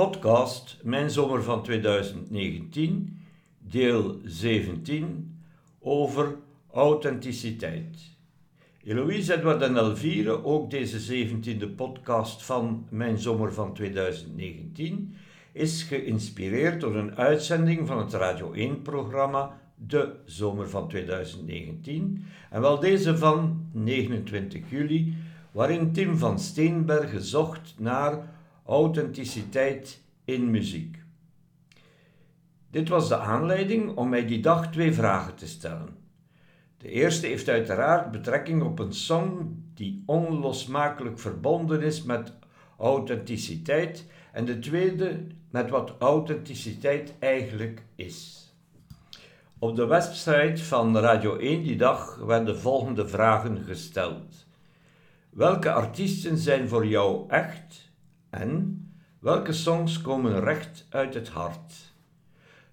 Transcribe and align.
podcast 0.00 0.78
Mijn 0.82 1.10
Zomer 1.10 1.42
van 1.42 1.62
2019, 1.62 3.18
deel 3.58 4.18
17, 4.24 5.40
over 5.80 6.36
authenticiteit. 6.72 7.98
Eloïse 8.84 9.36
Edward 9.36 9.62
en 9.62 9.76
Elvire, 9.76 10.44
ook 10.44 10.70
deze 10.70 11.26
17e 11.26 11.74
podcast 11.76 12.42
van 12.42 12.86
Mijn 12.90 13.18
Zomer 13.18 13.52
van 13.52 13.74
2019, 13.74 15.14
is 15.52 15.82
geïnspireerd 15.82 16.80
door 16.80 16.96
een 16.96 17.16
uitzending 17.16 17.86
van 17.86 17.98
het 17.98 18.12
Radio 18.12 18.54
1-programma 18.54 19.60
De 19.74 20.14
Zomer 20.24 20.68
van 20.68 20.88
2019, 20.88 22.24
en 22.50 22.60
wel 22.60 22.78
deze 22.78 23.18
van 23.18 23.68
29 23.72 24.70
juli, 24.70 25.16
waarin 25.52 25.92
Tim 25.92 26.16
van 26.16 26.38
Steenbergen 26.38 27.22
zocht 27.22 27.74
naar 27.78 28.38
authenticiteit 28.70 30.00
in 30.24 30.50
muziek. 30.50 30.98
Dit 32.70 32.88
was 32.88 33.08
de 33.08 33.18
aanleiding 33.18 33.96
om 33.96 34.08
mij 34.08 34.26
die 34.26 34.40
dag 34.40 34.70
twee 34.70 34.92
vragen 34.92 35.34
te 35.34 35.46
stellen. 35.46 35.88
De 36.78 36.88
eerste 36.88 37.26
heeft 37.26 37.48
uiteraard 37.48 38.10
betrekking 38.10 38.62
op 38.62 38.78
een 38.78 38.92
song 38.92 39.62
die 39.74 40.02
onlosmakelijk 40.06 41.18
verbonden 41.18 41.82
is 41.82 42.02
met 42.02 42.32
authenticiteit 42.78 44.06
en 44.32 44.44
de 44.44 44.58
tweede 44.58 45.26
met 45.50 45.70
wat 45.70 45.94
authenticiteit 45.98 47.14
eigenlijk 47.18 47.82
is. 47.94 48.48
Op 49.58 49.76
de 49.76 49.86
website 49.86 50.64
van 50.64 50.96
Radio 50.98 51.36
1 51.36 51.62
die 51.62 51.76
dag 51.76 52.16
werden 52.16 52.54
de 52.54 52.60
volgende 52.60 53.08
vragen 53.08 53.58
gesteld. 53.64 54.46
Welke 55.30 55.72
artiesten 55.72 56.38
zijn 56.38 56.68
voor 56.68 56.86
jou 56.86 57.28
echt 57.28 57.89
en 58.30 58.84
welke 59.18 59.52
songs 59.52 60.00
komen 60.00 60.40
recht 60.40 60.86
uit 60.88 61.14
het 61.14 61.28
hart? 61.28 61.74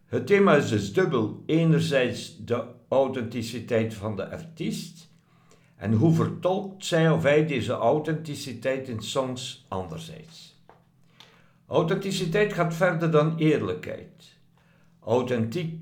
Het 0.05 0.27
thema 0.27 0.55
is 0.55 0.69
dus 0.69 0.93
dubbel. 0.93 1.43
Enerzijds 1.45 2.45
de 2.45 2.63
authenticiteit 2.89 3.93
van 3.93 4.15
de 4.15 4.29
artiest 4.29 5.09
en 5.75 5.93
hoe 5.93 6.13
vertolkt 6.13 6.85
zij 6.85 7.09
of 7.11 7.23
hij 7.23 7.45
deze 7.45 7.73
authenticiteit 7.73 8.87
in 8.87 9.01
songs 9.01 9.65
anderzijds. 9.67 10.55
Authenticiteit 11.67 12.53
gaat 12.53 12.73
verder 12.73 13.11
dan 13.11 13.37
eerlijkheid. 13.37 14.35
Authentiek, 14.99 15.79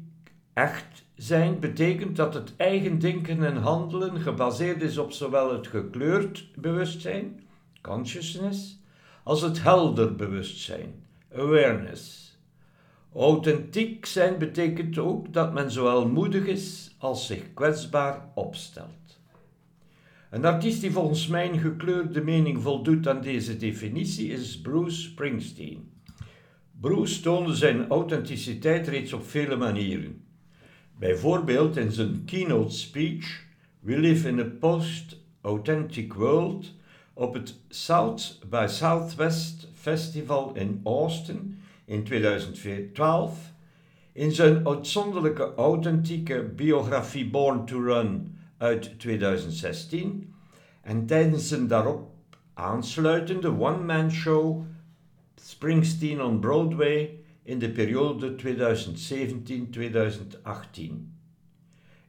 echt 0.54 1.04
zijn 1.16 1.60
betekent 1.60 2.16
dat 2.16 2.34
het 2.34 2.54
eigen 2.58 3.00
denken 3.00 3.44
en 3.44 3.58
handelen 3.58 4.22
gebaseerd 4.22 4.82
is 4.82 4.98
op 4.98 5.12
zowel 5.12 5.54
het 5.54 5.68
gekleurd 5.68 6.48
bewustzijn, 6.56 7.44
consciousness, 7.82 8.84
als 9.26 9.42
het 9.42 9.64
helder 9.64 10.16
bewustzijn, 10.16 10.94
awareness. 11.36 12.38
Authentiek 13.14 14.06
zijn 14.06 14.38
betekent 14.38 14.98
ook 14.98 15.34
dat 15.34 15.54
men 15.54 15.72
zowel 15.72 16.08
moedig 16.08 16.46
is 16.46 16.96
als 16.98 17.28
zich 17.28 17.54
kwetsbaar 17.54 18.30
opstelt. 18.36 19.20
Een 20.30 20.46
artiest 20.46 20.82
die 20.82 20.92
volgens 20.92 21.28
mijn 21.28 21.60
gekleurde 21.60 22.22
mening 22.22 22.62
voldoet 22.62 23.08
aan 23.08 23.22
deze 23.22 23.58
definitie 23.58 24.30
is 24.30 24.62
Bruce 24.62 25.02
Springsteen. 25.02 25.92
Bruce 26.82 27.22
toonde 27.22 27.56
zijn 27.56 27.88
authenticiteit 27.88 28.88
reeds 28.88 29.14
op 29.14 29.30
vele 29.30 29.56
manieren. 29.56 30.24
Bijvoorbeeld 31.00 31.78
in 31.78 31.92
zijn 31.92 32.26
keynote 32.26 32.76
speech 32.76 33.44
We 33.80 33.98
live 33.98 34.28
in 34.28 34.40
a 34.40 34.50
post-authentic 34.60 36.14
world 36.14 36.74
op 37.16 37.34
het 37.34 37.56
South 37.70 38.40
by 38.50 38.66
Southwest 38.70 39.68
Festival 39.74 40.56
in 40.56 40.82
Austin 40.84 41.58
in 41.86 42.04
2012, 42.04 43.54
in 44.12 44.32
zijn 44.32 44.68
uitzonderlijke 44.68 45.54
authentieke 45.56 46.44
biografie 46.56 47.30
Born 47.30 47.66
to 47.66 47.82
Run 47.82 48.38
uit 48.58 49.00
2016 49.00 50.34
en 50.82 51.06
tijdens 51.06 51.48
zijn 51.48 51.68
daarop 51.68 52.10
aansluitende 52.54 53.60
one-man 53.60 54.12
show 54.12 54.66
Springsteen 55.36 56.22
on 56.22 56.40
Broadway 56.40 57.20
in 57.44 57.60
de 57.60 57.70
periode 57.70 58.36
2017-2018. 58.36 58.38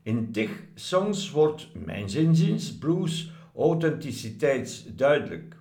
In 0.03 0.33
tig 0.33 0.51
songs 0.75 1.31
wordt, 1.31 1.69
mijn 1.85 2.11
zinziens, 2.11 2.79
blues 2.79 3.33
authenticiteit 3.57 4.99
duidelijk. 4.99 5.57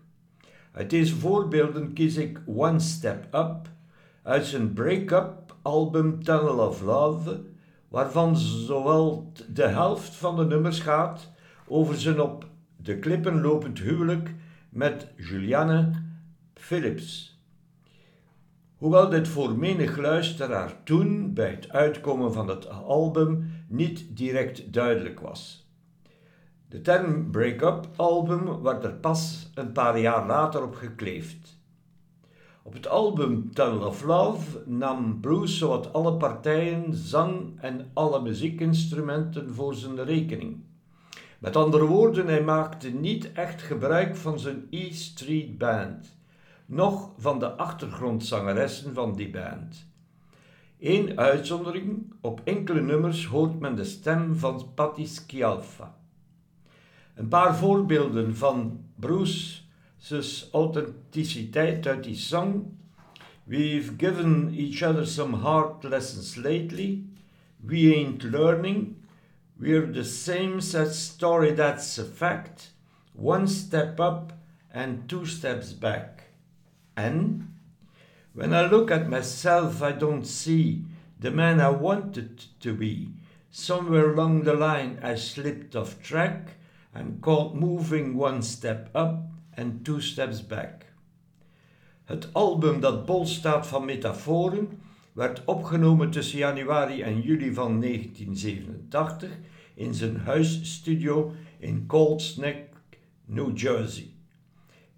Uit 0.71 0.89
deze 0.89 1.15
voorbeelden 1.15 1.93
kies 1.93 2.15
ik 2.15 2.41
One 2.45 2.79
Step 2.79 3.35
Up 3.35 3.69
uit 4.23 4.45
zijn 4.45 4.73
break-up 4.73 5.55
album 5.61 6.23
Tunnel 6.23 6.67
of 6.67 6.81
Love, 6.81 7.43
waarvan 7.87 8.37
zowel 8.37 9.31
de 9.53 9.67
helft 9.67 10.15
van 10.15 10.35
de 10.35 10.45
nummers 10.45 10.79
gaat 10.79 11.31
over 11.67 11.95
zijn 11.95 12.21
op 12.21 12.47
de 12.77 12.99
klippen 12.99 13.41
lopend 13.41 13.79
huwelijk 13.79 14.33
met 14.69 15.07
Julianne 15.17 15.91
Phillips. 16.53 17.39
Hoewel 18.77 19.09
dit 19.09 19.27
voor 19.27 19.57
menig 19.57 19.97
luisteraar 19.97 20.83
toen, 20.83 21.33
bij 21.33 21.49
het 21.49 21.69
uitkomen 21.69 22.33
van 22.33 22.47
het 22.47 22.69
album, 22.69 23.51
niet 23.67 24.17
direct 24.17 24.73
duidelijk 24.73 25.19
was. 25.19 25.64
De 26.75 26.81
term 26.81 27.31
break-up 27.31 27.87
album 27.95 28.61
werd 28.61 28.83
er 28.83 28.93
pas 28.93 29.49
een 29.53 29.71
paar 29.71 29.99
jaar 29.99 30.27
later 30.27 30.63
op 30.63 30.75
gekleefd. 30.75 31.57
Op 32.63 32.73
het 32.73 32.87
album 32.87 33.53
Tunnel 33.53 33.87
of 33.87 34.03
Love 34.03 34.63
nam 34.65 35.19
Bruce 35.19 35.53
zowat 35.53 35.93
alle 35.93 36.13
partijen, 36.13 36.93
zang 36.93 37.59
en 37.61 37.91
alle 37.93 38.21
muziekinstrumenten 38.21 39.53
voor 39.53 39.73
zijn 39.73 40.03
rekening. 40.03 40.63
Met 41.39 41.55
andere 41.55 41.85
woorden, 41.85 42.27
hij 42.27 42.43
maakte 42.43 42.89
niet 42.89 43.31
echt 43.31 43.61
gebruik 43.61 44.15
van 44.15 44.39
zijn 44.39 44.67
E 44.69 44.91
Street 44.91 45.57
Band, 45.57 46.17
noch 46.65 47.09
van 47.17 47.39
de 47.39 47.51
achtergrondzangeressen 47.51 48.93
van 48.93 49.15
die 49.15 49.29
band. 49.29 49.87
Eén 50.79 51.19
uitzondering, 51.19 52.13
op 52.21 52.41
enkele 52.43 52.81
nummers 52.81 53.25
hoort 53.25 53.59
men 53.59 53.75
de 53.75 53.85
stem 53.85 54.35
van 54.35 54.71
Patti 54.73 55.07
Scialfa. 55.07 56.03
Een 57.15 57.27
paar 57.27 57.57
voorbeelden 57.57 58.35
van 58.35 58.83
Bruce's 58.95 60.49
authenticiteit 60.51 61.87
uit 61.87 62.03
die 62.03 62.15
song. 62.15 62.77
We've 63.43 63.93
given 63.97 64.53
each 64.53 64.83
other 64.83 65.07
some 65.07 65.35
hard 65.35 65.83
lessons 65.83 66.35
lately. 66.35 67.05
We 67.65 67.95
ain't 67.95 68.23
learning. 68.23 68.95
We're 69.57 69.91
the 69.91 70.03
same 70.03 70.59
sad 70.61 70.93
story, 70.93 71.53
that's 71.53 71.97
a 71.99 72.03
fact. 72.03 72.73
One 73.13 73.47
step 73.47 73.99
up 73.99 74.33
and 74.73 75.07
two 75.07 75.25
steps 75.25 75.71
back. 75.73 76.23
And 76.95 77.47
when 78.33 78.53
I 78.53 78.67
look 78.67 78.91
at 78.91 79.09
myself, 79.09 79.81
I 79.81 79.93
don't 79.93 80.25
see 80.25 80.83
the 81.19 81.31
man 81.31 81.61
I 81.61 81.69
wanted 81.69 82.43
to 82.59 82.73
be. 82.73 83.13
Somewhere 83.51 84.11
along 84.11 84.43
the 84.43 84.53
line, 84.53 84.99
I 85.01 85.15
slipped 85.15 85.75
off 85.77 86.01
track 86.03 86.57
and 86.95 87.21
called 87.21 87.55
Moving 87.55 88.17
One 88.17 88.41
Step 88.41 88.89
Up 88.95 89.15
and 89.55 89.83
Two 89.83 89.99
Steps 89.99 90.47
Back. 90.47 90.85
Het 92.03 92.29
album 92.33 92.79
dat 92.79 93.05
bol 93.05 93.25
staat 93.25 93.67
van 93.67 93.85
metaforen 93.85 94.69
werd 95.13 95.45
opgenomen 95.45 96.11
tussen 96.11 96.37
januari 96.37 97.01
en 97.01 97.21
juli 97.21 97.53
van 97.53 97.81
1987 97.81 99.29
in 99.73 99.93
zijn 99.93 100.17
huisstudio 100.17 101.33
in 101.57 101.85
Colts 101.87 102.35
Neck, 102.35 102.57
New 103.25 103.57
Jersey. 103.57 104.09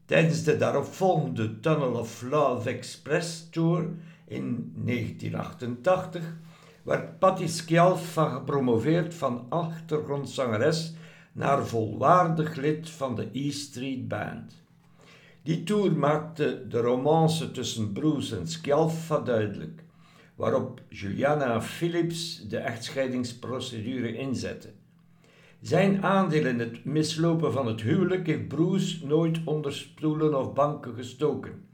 Tijdens 0.06 0.44
de 0.44 0.58
daaropvolgende 0.58 1.60
Tunnel 1.60 1.92
of 1.92 2.22
Love 2.22 2.70
Express 2.70 3.50
Tour 3.50 3.90
in 4.28 4.72
1988 4.76 6.36
werd 6.84 7.20
Patti 7.20 7.48
Scialfa 7.48 8.30
gepromoveerd 8.30 9.14
van 9.14 9.46
achtergrondzangeres 9.50 10.94
naar 11.38 11.66
volwaardig 11.66 12.56
lid 12.56 12.90
van 12.90 13.16
de 13.16 13.30
E 13.32 13.52
Street 13.52 14.08
Band. 14.08 14.64
Die 15.44 15.64
tour 15.64 15.98
maakte 15.98 16.68
de 16.68 16.80
romance 16.80 17.52
tussen 17.52 17.92
Bruce 17.92 18.38
en 18.38 18.48
Scialfa 18.48 19.20
duidelijk, 19.20 19.84
waarop 20.36 20.82
Juliana 20.90 21.62
Phillips 21.62 22.48
de 22.48 22.58
echtscheidingsprocedure 22.58 24.18
inzette. 24.18 24.68
Zijn 25.62 26.04
aandeel 26.04 26.46
in 26.46 26.60
het 26.60 26.86
mislopen 26.86 27.54
van 27.54 27.68
het 27.68 27.82
huwelijk 27.82 28.28
heeft 28.28 28.48
Bruce 28.48 29.06
nooit 29.06 29.40
onder 29.44 29.74
stoelen 29.74 30.40
of 30.40 30.54
banken 30.54 30.94
gestoken 30.94 31.66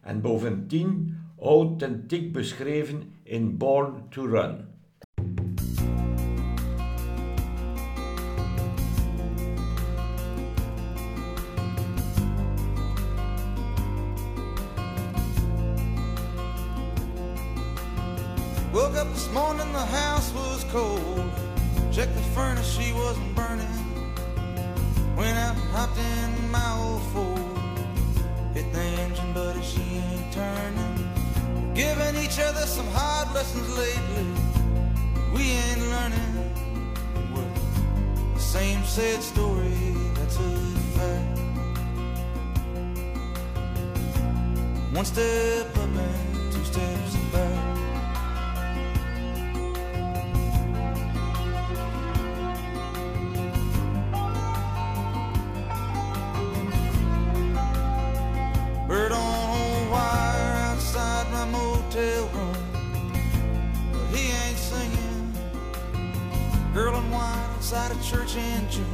en 0.00 0.20
bovendien 0.20 1.18
authentiek 1.38 2.32
beschreven 2.32 3.14
in 3.22 3.56
Born 3.56 4.08
to 4.08 4.26
Run. 4.26 4.69
This 19.20 19.30
morning, 19.34 19.70
the 19.72 19.86
house 20.00 20.32
was 20.32 20.64
cold. 20.72 21.30
Checked 21.92 22.14
the 22.14 22.22
furnace, 22.34 22.78
she 22.78 22.90
wasn't 22.94 23.34
burning. 23.34 23.76
Went 25.14 25.36
out 25.36 25.56
and 25.56 25.70
hopped 25.74 25.98
in 25.98 26.50
my 26.50 26.70
old 26.78 27.02
Ford. 27.12 27.58
Hit 28.54 28.72
the 28.72 28.80
engine, 28.80 29.32
but 29.34 29.60
she 29.62 29.82
ain't 29.82 30.32
turning. 30.32 30.96
Giving 31.74 32.16
each 32.24 32.38
other 32.40 32.64
some 32.76 32.86
hard 32.92 33.28
lessons 33.34 33.68
lately. 33.76 34.26
We 35.34 35.42
ain't 35.64 35.82
learning. 35.94 36.32
Well, 37.34 37.52
the 38.32 38.40
same 38.40 38.82
sad 38.84 39.22
story, 39.22 39.76
that's 40.14 40.36
a 40.38 40.50
fact. 40.96 41.38
One 44.96 45.04
step 45.04 45.76
up 45.76 45.90
and 46.06 46.52
two 46.52 46.64
steps 46.64 47.16
back. 47.32 47.49
Girl 67.20 67.28
outside 67.28 67.92
a 67.92 68.02
church 68.02 68.36
in 68.36 68.70
June. 68.70 68.86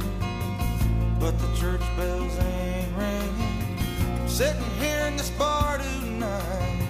But 1.19 1.39
the 1.39 1.47
church 1.55 1.81
bells 1.95 2.37
ain't 2.39 2.97
ringing. 2.97 4.27
Sitting 4.27 4.71
here 4.81 5.07
in 5.07 5.15
this 5.15 5.29
bar 5.31 5.77
tonight. 5.77 6.89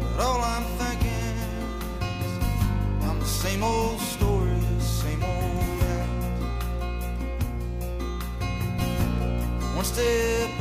But 0.00 0.20
all 0.20 0.40
I'm 0.40 0.64
thinking 0.80 1.36
is 1.42 3.04
I'm 3.04 3.18
the 3.20 3.26
same 3.26 3.62
old 3.62 4.00
story, 4.00 4.56
same 4.80 5.22
old 5.22 5.82
act. 5.82 6.10
One 9.76 9.84
step 9.84 10.57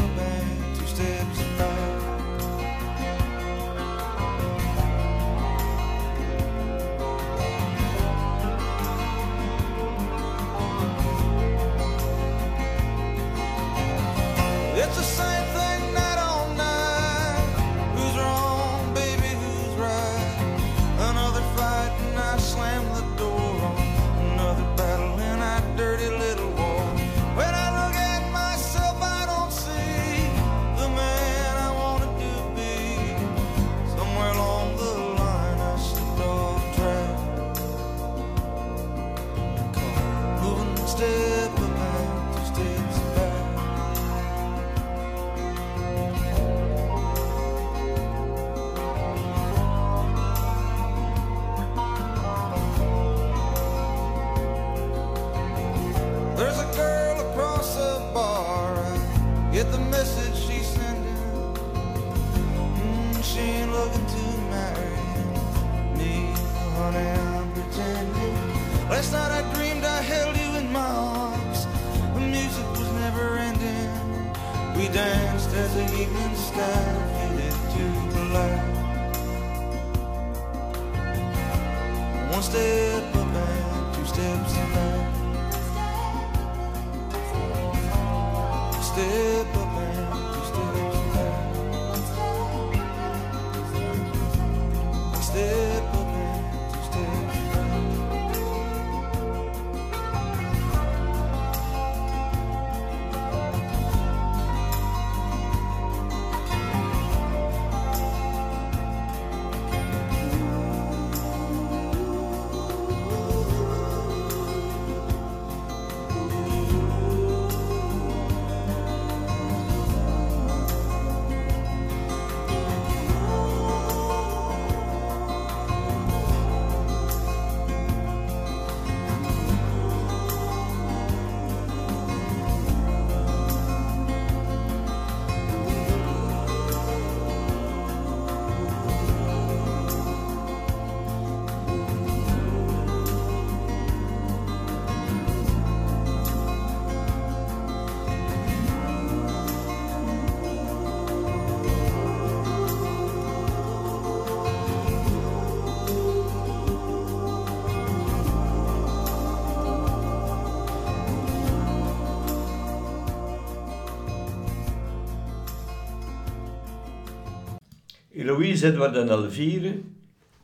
Eloïse 168.27 168.67
Edward 168.67 168.95
en 168.95 169.09
Elvire, 169.09 169.81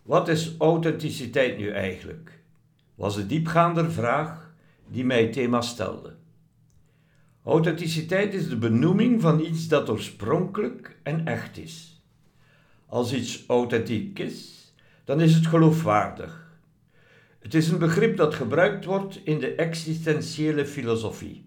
wat 0.03 0.27
is 0.27 0.55
authenticiteit 0.57 1.57
nu 1.57 1.69
eigenlijk? 1.69 2.39
Was 2.95 3.15
de 3.15 3.25
diepgaande 3.25 3.91
vraag 3.91 4.53
die 4.87 5.05
mij 5.05 5.21
het 5.21 5.33
thema 5.33 5.61
stelde. 5.61 6.15
Authenticiteit 7.43 8.33
is 8.33 8.49
de 8.49 8.57
benoeming 8.57 9.21
van 9.21 9.39
iets 9.39 9.67
dat 9.67 9.89
oorspronkelijk 9.89 10.97
en 11.03 11.25
echt 11.25 11.57
is. 11.57 12.01
Als 12.85 13.13
iets 13.13 13.43
authentiek 13.47 14.19
is, 14.19 14.71
dan 15.03 15.21
is 15.21 15.35
het 15.35 15.47
geloofwaardig. 15.47 16.57
Het 17.39 17.53
is 17.53 17.69
een 17.69 17.79
begrip 17.79 18.17
dat 18.17 18.33
gebruikt 18.33 18.85
wordt 18.85 19.19
in 19.23 19.39
de 19.39 19.55
existentiële 19.55 20.65
filosofie. 20.65 21.45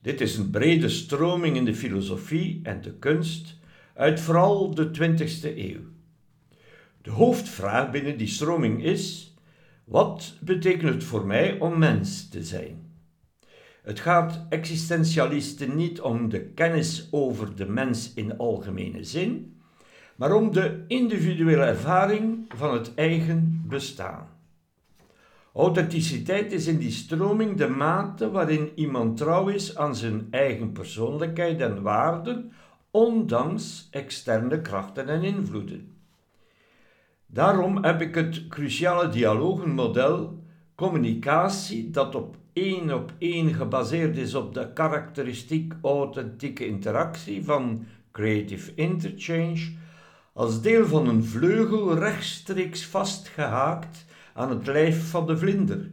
Dit 0.00 0.20
is 0.20 0.36
een 0.36 0.50
brede 0.50 0.88
stroming 0.88 1.56
in 1.56 1.64
de 1.64 1.74
filosofie 1.74 2.60
en 2.62 2.80
de 2.80 2.92
kunst 2.92 3.60
uit 3.94 4.20
vooral 4.20 4.74
de 4.74 4.90
20e 4.90 5.56
eeuw. 5.56 5.80
De 7.02 7.10
hoofdvraag 7.10 7.90
binnen 7.90 8.18
die 8.18 8.26
stroming 8.26 8.82
is: 8.84 9.34
wat 9.84 10.36
betekent 10.40 10.94
het 10.94 11.04
voor 11.04 11.26
mij 11.26 11.58
om 11.58 11.78
mens 11.78 12.28
te 12.28 12.44
zijn? 12.44 12.90
Het 13.82 14.00
gaat 14.00 14.46
existentialisten 14.48 15.76
niet 15.76 16.00
om 16.00 16.28
de 16.28 16.40
kennis 16.40 17.08
over 17.10 17.56
de 17.56 17.66
mens 17.66 18.14
in 18.14 18.38
algemene 18.38 19.04
zin, 19.04 19.60
maar 20.16 20.34
om 20.34 20.52
de 20.52 20.84
individuele 20.86 21.64
ervaring 21.64 22.44
van 22.48 22.74
het 22.74 22.94
eigen 22.94 23.64
bestaan. 23.66 24.26
Authenticiteit 25.54 26.52
is 26.52 26.66
in 26.66 26.78
die 26.78 26.90
stroming 26.90 27.56
de 27.56 27.68
mate 27.68 28.30
waarin 28.30 28.70
iemand 28.74 29.16
trouw 29.16 29.48
is 29.48 29.76
aan 29.76 29.96
zijn 29.96 30.26
eigen 30.30 30.72
persoonlijkheid 30.72 31.60
en 31.60 31.82
waarden, 31.82 32.52
ondanks 32.92 33.88
externe 33.90 34.60
krachten 34.60 35.08
en 35.08 35.22
invloeden. 35.22 35.96
Daarom 37.26 37.84
heb 37.84 38.00
ik 38.00 38.14
het 38.14 38.48
cruciale 38.48 39.08
dialogenmodel 39.08 40.42
communicatie 40.74 41.90
dat 41.90 42.14
op 42.14 42.36
één 42.52 42.94
op 42.94 43.12
één 43.18 43.54
gebaseerd 43.54 44.16
is 44.16 44.34
op 44.34 44.54
de 44.54 44.72
karakteristiek 44.72 45.74
authentieke 45.82 46.66
interactie 46.66 47.44
van 47.44 47.86
creative 48.12 48.74
interchange 48.74 49.72
als 50.32 50.62
deel 50.62 50.86
van 50.86 51.08
een 51.08 51.24
vleugel 51.24 51.94
rechtstreeks 51.94 52.86
vastgehaakt 52.86 54.04
aan 54.34 54.50
het 54.50 54.66
lijf 54.66 55.10
van 55.10 55.26
de 55.26 55.38
vlinder, 55.38 55.90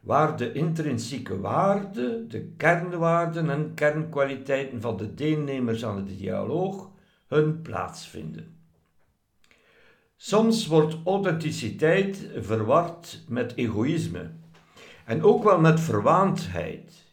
waar 0.00 0.36
de 0.36 0.52
intrinsieke 0.52 1.40
waarde, 1.40 2.26
de 2.26 2.52
kernwaarden 2.56 3.50
en 3.50 3.74
kernkwaliteiten 3.74 4.80
van 4.80 4.96
de 4.96 5.14
deelnemers 5.14 5.84
aan 5.84 6.04
de 6.04 6.16
dialoog 6.16 6.90
hun 7.26 7.62
plaats 7.62 8.06
vinden. 8.06 8.58
Soms 10.16 10.66
wordt 10.66 10.96
authenticiteit 11.04 12.30
verward 12.36 13.24
met 13.28 13.52
egoïsme 13.54 14.30
en 15.04 15.22
ook 15.22 15.44
wel 15.44 15.60
met 15.60 15.80
verwaandheid. 15.80 17.08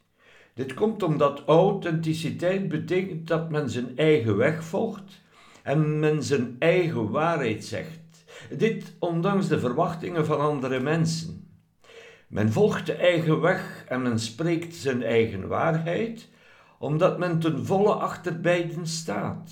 Dit 0.53 0.73
komt 0.73 1.03
omdat 1.03 1.43
authenticiteit 1.45 2.67
betekent 2.67 3.27
dat 3.27 3.49
men 3.49 3.69
zijn 3.69 3.97
eigen 3.97 4.37
weg 4.37 4.63
volgt 4.63 5.21
en 5.63 5.99
men 5.99 6.23
zijn 6.23 6.55
eigen 6.59 7.09
waarheid 7.09 7.65
zegt. 7.65 7.99
Dit 8.57 8.93
ondanks 8.99 9.47
de 9.47 9.59
verwachtingen 9.59 10.25
van 10.25 10.39
andere 10.39 10.79
mensen. 10.79 11.36
Men 12.27 12.51
volgt 12.51 12.85
de 12.85 12.93
eigen 12.93 13.41
weg 13.41 13.85
en 13.87 14.01
men 14.01 14.19
spreekt 14.19 14.75
zijn 14.75 15.03
eigen 15.03 15.47
waarheid, 15.47 16.29
omdat 16.79 17.17
men 17.17 17.39
ten 17.39 17.65
volle 17.65 17.93
achter 17.93 18.41
beiden 18.41 18.87
staat. 18.87 19.51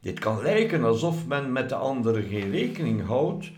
Dit 0.00 0.18
kan 0.18 0.42
lijken 0.42 0.84
alsof 0.84 1.26
men 1.26 1.52
met 1.52 1.68
de 1.68 1.74
anderen 1.74 2.22
geen 2.22 2.50
rekening 2.50 3.06
houdt, 3.06 3.50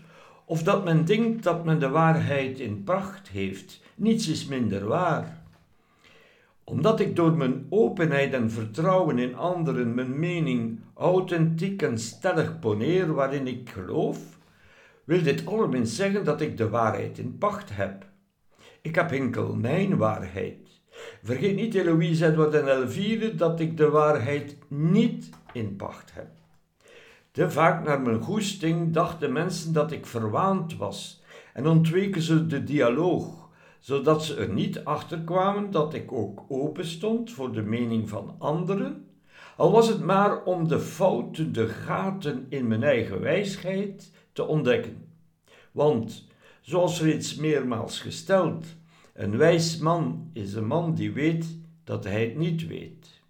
of 0.45 0.63
dat 0.63 0.83
men 0.83 1.05
denkt 1.05 1.43
dat 1.43 1.65
men 1.65 1.79
de 1.79 1.89
waarheid 1.89 2.59
in 2.59 2.83
pracht 2.83 3.27
heeft. 3.27 3.81
Niets 3.95 4.27
is 4.27 4.45
minder 4.45 4.87
waar 4.87 5.43
omdat 6.65 6.99
ik 6.99 7.15
door 7.15 7.37
mijn 7.37 7.65
openheid 7.69 8.33
en 8.33 8.51
vertrouwen 8.51 9.19
in 9.19 9.35
anderen 9.35 9.93
mijn 9.93 10.19
mening 10.19 10.79
authentiek 10.93 11.81
en 11.81 11.99
stellig 11.99 12.59
poneer 12.59 13.13
waarin 13.13 13.47
ik 13.47 13.69
geloof, 13.69 14.17
wil 15.03 15.23
dit 15.23 15.45
allerminst 15.45 15.95
zeggen 15.95 16.23
dat 16.23 16.41
ik 16.41 16.57
de 16.57 16.69
waarheid 16.69 17.17
in 17.17 17.37
pacht 17.37 17.75
heb. 17.75 18.05
Ik 18.85 18.95
heb 18.95 19.11
enkel 19.11 19.55
mijn 19.55 19.97
waarheid. 19.97 20.81
Vergeet 21.23 21.55
niet, 21.55 21.75
Eloïse 21.75 22.25
Edward 22.25 22.53
en 22.53 22.67
Elvire, 22.67 23.35
dat 23.35 23.59
ik 23.59 23.77
de 23.77 23.89
waarheid 23.89 24.57
niet 24.67 25.29
in 25.53 25.75
pacht 25.75 26.13
heb. 26.13 26.27
Te 27.31 27.51
vaak 27.51 27.85
naar 27.85 28.01
mijn 28.01 28.21
goesting 28.21 28.93
dachten 28.93 29.33
mensen 29.33 29.73
dat 29.73 29.91
ik 29.91 30.05
verwaand 30.05 30.77
was 30.77 31.23
en 31.53 31.67
ontweken 31.67 32.21
ze 32.21 32.47
de 32.47 32.63
dialoog 32.63 33.49
zodat 33.79 34.23
ze 34.23 34.35
er 34.35 34.49
niet 34.49 34.83
achter 34.83 35.19
kwamen 35.19 35.71
dat 35.71 35.93
ik 35.93 36.11
ook 36.11 36.43
open 36.47 36.85
stond 36.85 37.31
voor 37.31 37.51
de 37.51 37.61
mening 37.61 38.09
van 38.09 38.35
anderen, 38.37 39.07
al 39.57 39.71
was 39.71 39.87
het 39.87 40.03
maar 40.03 40.43
om 40.43 40.67
de 40.67 40.79
fouten, 40.79 41.53
de 41.53 41.67
gaten 41.67 42.45
in 42.49 42.67
mijn 42.67 42.83
eigen 42.83 43.21
wijsheid 43.21 44.11
te 44.33 44.45
ontdekken. 44.45 45.07
Want, 45.71 46.27
zoals 46.65 47.01
reeds 47.01 47.35
meermaals 47.35 47.99
gesteld, 47.99 48.65
een 49.13 49.37
wijs 49.37 49.77
man 49.77 50.29
is 50.33 50.53
een 50.53 50.67
man 50.67 50.95
die 50.95 51.11
weet 51.11 51.45
dat 51.83 52.03
hij 52.03 52.21
het 52.21 52.37
niet 52.37 52.67
weet. 52.67 53.21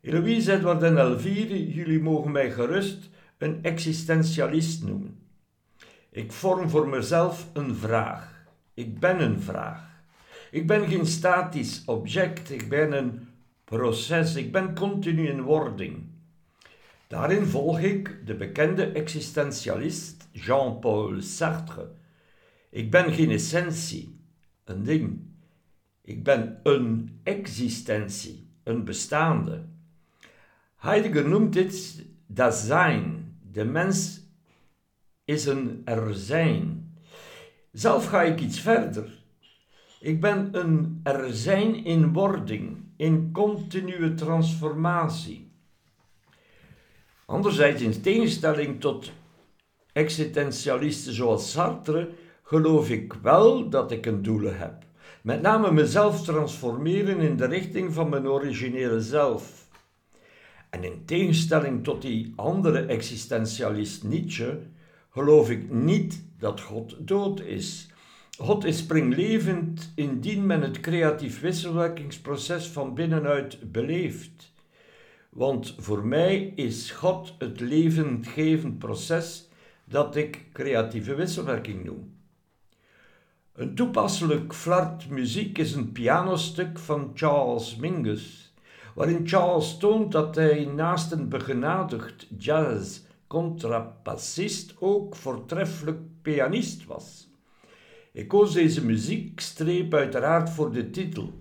Eloïse 0.00 0.52
Edward 0.52 0.82
en 0.82 0.98
Elvire, 0.98 1.72
jullie 1.72 2.00
mogen 2.00 2.32
mij 2.32 2.52
gerust 2.52 3.08
een 3.38 3.62
existentialist 3.62 4.84
noemen. 4.84 5.18
Ik 6.10 6.32
vorm 6.32 6.68
voor 6.68 6.88
mezelf 6.88 7.48
een 7.52 7.74
vraag. 7.74 8.44
Ik 8.74 8.98
ben 8.98 9.20
een 9.20 9.40
vraag. 9.40 10.02
Ik 10.50 10.66
ben 10.66 10.88
geen 10.88 11.06
statisch 11.06 11.82
object, 11.86 12.50
ik 12.50 12.68
ben 12.68 12.92
een 12.92 13.28
proces, 13.64 14.34
ik 14.34 14.52
ben 14.52 14.74
continu 14.74 15.28
in 15.28 15.42
wording. 15.42 16.02
Daarin 17.06 17.46
volg 17.46 17.80
ik 17.80 18.26
de 18.26 18.34
bekende 18.34 18.84
existentialist 18.84 20.28
Jean-Paul 20.32 21.20
Sartre. 21.20 21.98
Ik 22.70 22.90
ben 22.90 23.12
geen 23.12 23.30
essentie, 23.30 24.20
een 24.64 24.82
ding. 24.82 25.20
Ik 26.02 26.22
ben 26.22 26.60
een 26.62 27.20
existentie, 27.22 28.48
een 28.62 28.84
bestaande. 28.84 29.64
Heidegger 30.76 31.28
noemt 31.28 31.52
dit 31.52 32.06
dat 32.26 32.54
zijn. 32.54 33.34
De 33.52 33.64
mens 33.64 34.20
is 35.24 35.46
een 35.46 35.82
er 35.84 36.14
zijn. 36.14 36.92
Zelf 37.72 38.06
ga 38.06 38.22
ik 38.22 38.40
iets 38.40 38.60
verder. 38.60 39.18
Ik 40.00 40.20
ben 40.20 40.48
een 40.52 41.00
er 41.02 41.34
zijn 41.34 41.84
in 41.84 42.12
wording, 42.12 42.76
in 42.96 43.32
continue 43.32 44.14
transformatie. 44.14 45.50
Anderzijds, 47.26 47.82
in 47.82 48.02
tegenstelling 48.02 48.80
tot 48.80 49.12
existentialisten 49.92 51.12
zoals 51.12 51.50
Sartre, 51.50 52.10
geloof 52.50 52.90
ik 52.90 53.12
wel 53.12 53.68
dat 53.68 53.90
ik 53.90 54.06
een 54.06 54.22
doel 54.22 54.52
heb. 54.52 54.84
Met 55.22 55.42
name 55.42 55.72
mezelf 55.72 56.22
transformeren 56.22 57.18
in 57.18 57.36
de 57.36 57.46
richting 57.46 57.92
van 57.92 58.08
mijn 58.08 58.28
originele 58.28 59.00
zelf. 59.00 59.68
En 60.70 60.84
in 60.84 61.04
tegenstelling 61.04 61.84
tot 61.84 62.02
die 62.02 62.32
andere 62.36 62.78
existentialist 62.80 64.04
Nietzsche, 64.04 64.58
geloof 65.10 65.50
ik 65.50 65.70
niet 65.72 66.24
dat 66.38 66.60
God 66.60 66.96
dood 66.98 67.40
is. 67.40 67.90
God 68.38 68.64
is 68.64 68.78
springlevend 68.78 69.92
indien 69.94 70.46
men 70.46 70.60
het 70.60 70.80
creatief 70.80 71.40
wisselwerkingsproces 71.40 72.66
van 72.66 72.94
binnenuit 72.94 73.72
beleeft. 73.72 74.52
Want 75.28 75.74
voor 75.78 76.06
mij 76.06 76.52
is 76.56 76.90
God 76.90 77.34
het 77.38 77.60
levendgevend 77.60 78.78
proces 78.78 79.48
dat 79.84 80.16
ik 80.16 80.44
creatieve 80.52 81.14
wisselwerking 81.14 81.84
noem. 81.84 82.18
Een 83.60 83.74
toepasselijk 83.74 84.54
flart 84.54 85.08
muziek 85.08 85.58
is 85.58 85.74
een 85.74 85.92
pianostuk 85.92 86.78
van 86.78 87.10
Charles 87.14 87.76
Mingus, 87.76 88.54
waarin 88.94 89.28
Charles 89.28 89.76
toont 89.76 90.12
dat 90.12 90.34
hij 90.34 90.64
naast 90.64 91.12
een 91.12 91.28
begenadigd 91.28 92.26
jazz 92.38 93.00
contrabassist 93.26 94.74
ook 94.78 95.16
voortreffelijk 95.16 95.98
pianist 96.22 96.86
was. 96.86 97.28
Ik 98.12 98.28
koos 98.28 98.52
deze 98.52 98.84
muziekstreep 98.84 99.94
uiteraard 99.94 100.50
voor 100.50 100.72
de 100.72 100.90
titel 100.90 101.32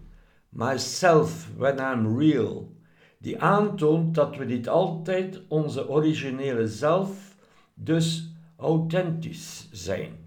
Myself 0.50 1.50
When 1.58 1.78
I'm 1.78 2.20
Real, 2.20 2.76
die 3.18 3.42
aantoont 3.42 4.16
dat 4.16 4.38
we 4.38 4.46
niet 4.46 4.70
altijd 4.70 5.42
onze 5.48 5.90
originele 5.90 6.68
zelf, 6.68 7.36
dus 7.74 8.34
authentisch 8.58 9.68
zijn. 9.72 10.19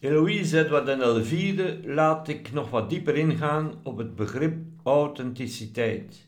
Eloïse 0.00 0.58
Edward 0.58 0.88
en 0.88 1.00
Elvire 1.00 1.80
laat 1.84 2.28
ik 2.28 2.52
nog 2.52 2.70
wat 2.70 2.90
dieper 2.90 3.16
ingaan 3.16 3.72
op 3.82 3.96
het 3.96 4.14
begrip 4.14 4.56
authenticiteit. 4.82 6.26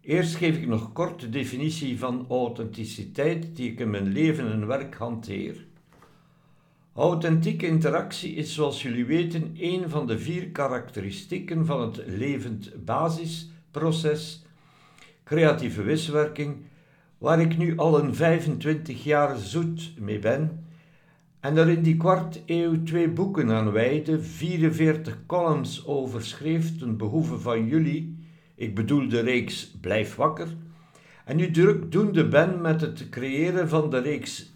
Eerst 0.00 0.34
geef 0.34 0.56
ik 0.56 0.66
nog 0.66 0.92
kort 0.92 1.20
de 1.20 1.28
definitie 1.28 1.98
van 1.98 2.26
authenticiteit 2.28 3.56
die 3.56 3.70
ik 3.70 3.80
in 3.80 3.90
mijn 3.90 4.12
leven 4.12 4.52
en 4.52 4.66
werk 4.66 4.94
hanteer. 4.94 5.66
Authentieke 6.94 7.66
interactie 7.66 8.34
is, 8.34 8.54
zoals 8.54 8.82
jullie 8.82 9.04
weten, 9.04 9.56
een 9.58 9.88
van 9.88 10.06
de 10.06 10.18
vier 10.18 10.50
karakteristieken 10.50 11.66
van 11.66 11.80
het 11.80 12.02
levend 12.06 12.84
basisproces, 12.84 14.44
creatieve 15.24 15.82
wisselwerking, 15.82 16.56
waar 17.18 17.40
ik 17.40 17.56
nu 17.56 17.76
al 17.76 17.98
een 17.98 18.14
25 18.14 19.04
jaar 19.04 19.36
zoet 19.36 19.92
mee 19.98 20.18
ben 20.18 20.64
en 21.46 21.56
er 21.56 21.68
in 21.68 21.82
die 21.82 21.96
kwart 21.96 22.40
eeuw 22.46 22.82
twee 22.82 23.08
boeken 23.08 23.50
aan 23.50 23.72
wijde, 23.72 24.22
44 24.22 25.18
columns 25.26 25.86
over 25.86 26.22
schreef 26.22 26.78
ten 26.78 26.96
behoeve 26.96 27.38
van 27.38 27.66
jullie, 27.66 28.18
ik 28.54 28.74
bedoel 28.74 29.08
de 29.08 29.20
reeks 29.20 29.70
Blijf 29.80 30.14
wakker, 30.14 30.48
en 31.24 31.36
nu 31.36 31.50
drukdoende 31.50 32.28
ben 32.28 32.60
met 32.60 32.80
het 32.80 33.08
creëren 33.08 33.68
van 33.68 33.90
de 33.90 33.98
reeks 33.98 34.52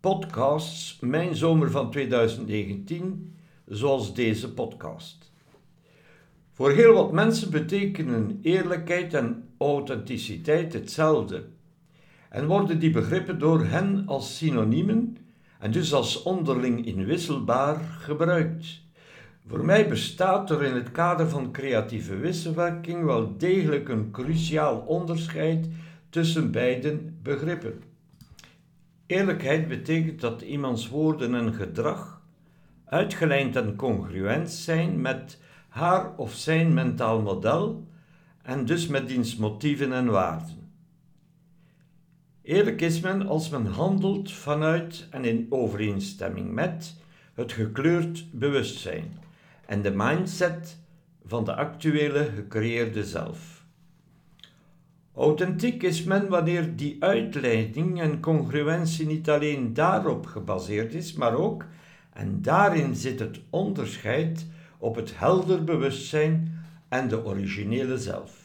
podcasts 0.00 0.98
Mijn 1.00 1.36
Zomer 1.36 1.70
van 1.70 1.90
2019, 1.90 3.34
zoals 3.66 4.14
deze 4.14 4.52
podcast. 4.52 5.32
Voor 6.52 6.70
heel 6.70 6.92
wat 6.92 7.12
mensen 7.12 7.50
betekenen 7.50 8.38
eerlijkheid 8.42 9.14
en 9.14 9.48
authenticiteit 9.58 10.72
hetzelfde. 10.72 11.44
En 12.28 12.46
worden 12.46 12.78
die 12.78 12.90
begrippen 12.90 13.38
door 13.38 13.64
hen 13.64 14.02
als 14.06 14.36
synoniemen 14.36 15.16
en 15.60 15.70
dus 15.70 15.92
als 15.92 16.22
onderling 16.22 16.86
inwisselbaar 16.86 17.78
gebruikt. 17.98 18.80
Voor 19.46 19.64
mij 19.64 19.88
bestaat 19.88 20.50
er 20.50 20.62
in 20.62 20.74
het 20.74 20.90
kader 20.90 21.28
van 21.28 21.52
creatieve 21.52 22.16
wisselwerking 22.16 23.04
wel 23.04 23.36
degelijk 23.38 23.88
een 23.88 24.10
cruciaal 24.10 24.78
onderscheid 24.78 25.68
tussen 26.10 26.50
beide 26.50 26.98
begrippen. 27.22 27.82
Eerlijkheid 29.06 29.68
betekent 29.68 30.20
dat 30.20 30.42
iemands 30.42 30.88
woorden 30.88 31.34
en 31.34 31.54
gedrag 31.54 32.22
uitgelijnd 32.84 33.56
en 33.56 33.76
congruent 33.76 34.50
zijn 34.50 35.00
met 35.00 35.38
haar 35.68 36.16
of 36.16 36.32
zijn 36.32 36.74
mentaal 36.74 37.20
model 37.20 37.88
en 38.42 38.64
dus 38.64 38.86
met 38.86 39.08
diens 39.08 39.36
motieven 39.36 39.92
en 39.92 40.06
waarden. 40.06 40.59
Eerlijk 42.42 42.80
is 42.80 43.00
men 43.00 43.26
als 43.26 43.48
men 43.48 43.66
handelt 43.66 44.32
vanuit 44.32 45.06
en 45.10 45.24
in 45.24 45.46
overeenstemming 45.50 46.52
met 46.52 46.94
het 47.34 47.52
gekleurd 47.52 48.24
bewustzijn 48.30 49.18
en 49.66 49.82
de 49.82 49.90
mindset 49.90 50.76
van 51.24 51.44
de 51.44 51.54
actuele 51.54 52.24
gecreëerde 52.34 53.04
zelf. 53.04 53.64
Authentiek 55.14 55.82
is 55.82 56.02
men 56.02 56.28
wanneer 56.28 56.76
die 56.76 56.96
uitleiding 57.00 58.00
en 58.00 58.20
congruentie 58.20 59.06
niet 59.06 59.30
alleen 59.30 59.74
daarop 59.74 60.26
gebaseerd 60.26 60.94
is, 60.94 61.12
maar 61.12 61.34
ook, 61.34 61.64
en 62.12 62.42
daarin 62.42 62.94
zit 62.94 63.20
het 63.20 63.40
onderscheid, 63.50 64.46
op 64.78 64.94
het 64.94 65.18
helder 65.18 65.64
bewustzijn 65.64 66.64
en 66.88 67.08
de 67.08 67.24
originele 67.24 67.98
zelf. 67.98 68.39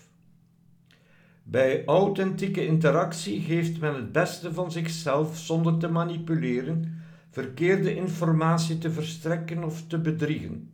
Bij 1.48 1.86
authentieke 1.86 2.66
interactie 2.66 3.42
geeft 3.42 3.80
men 3.80 3.96
het 3.96 4.12
beste 4.12 4.54
van 4.54 4.72
zichzelf 4.72 5.38
zonder 5.38 5.78
te 5.78 5.88
manipuleren, 5.88 7.02
verkeerde 7.30 7.96
informatie 7.96 8.78
te 8.78 8.92
verstrekken 8.92 9.64
of 9.64 9.88
te 9.88 10.00
bedriegen. 10.00 10.72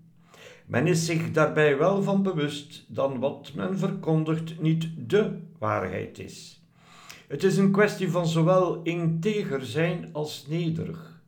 Men 0.66 0.88
is 0.88 1.06
zich 1.06 1.32
daarbij 1.32 1.78
wel 1.78 2.04
van 2.04 2.24
bewust 2.24 2.86
dat 2.88 3.18
wat 3.18 3.52
men 3.56 3.78
verkondigt 3.78 4.62
niet 4.62 4.90
de 5.08 5.38
waarheid 5.58 6.20
is. 6.20 6.62
Het 7.28 7.44
is 7.44 7.58
een 7.58 7.72
kwestie 7.72 8.12
van 8.12 8.28
zowel 8.28 8.82
integer 8.84 9.66
zijn 9.66 10.10
als 10.12 10.46
nederig. 10.48 11.22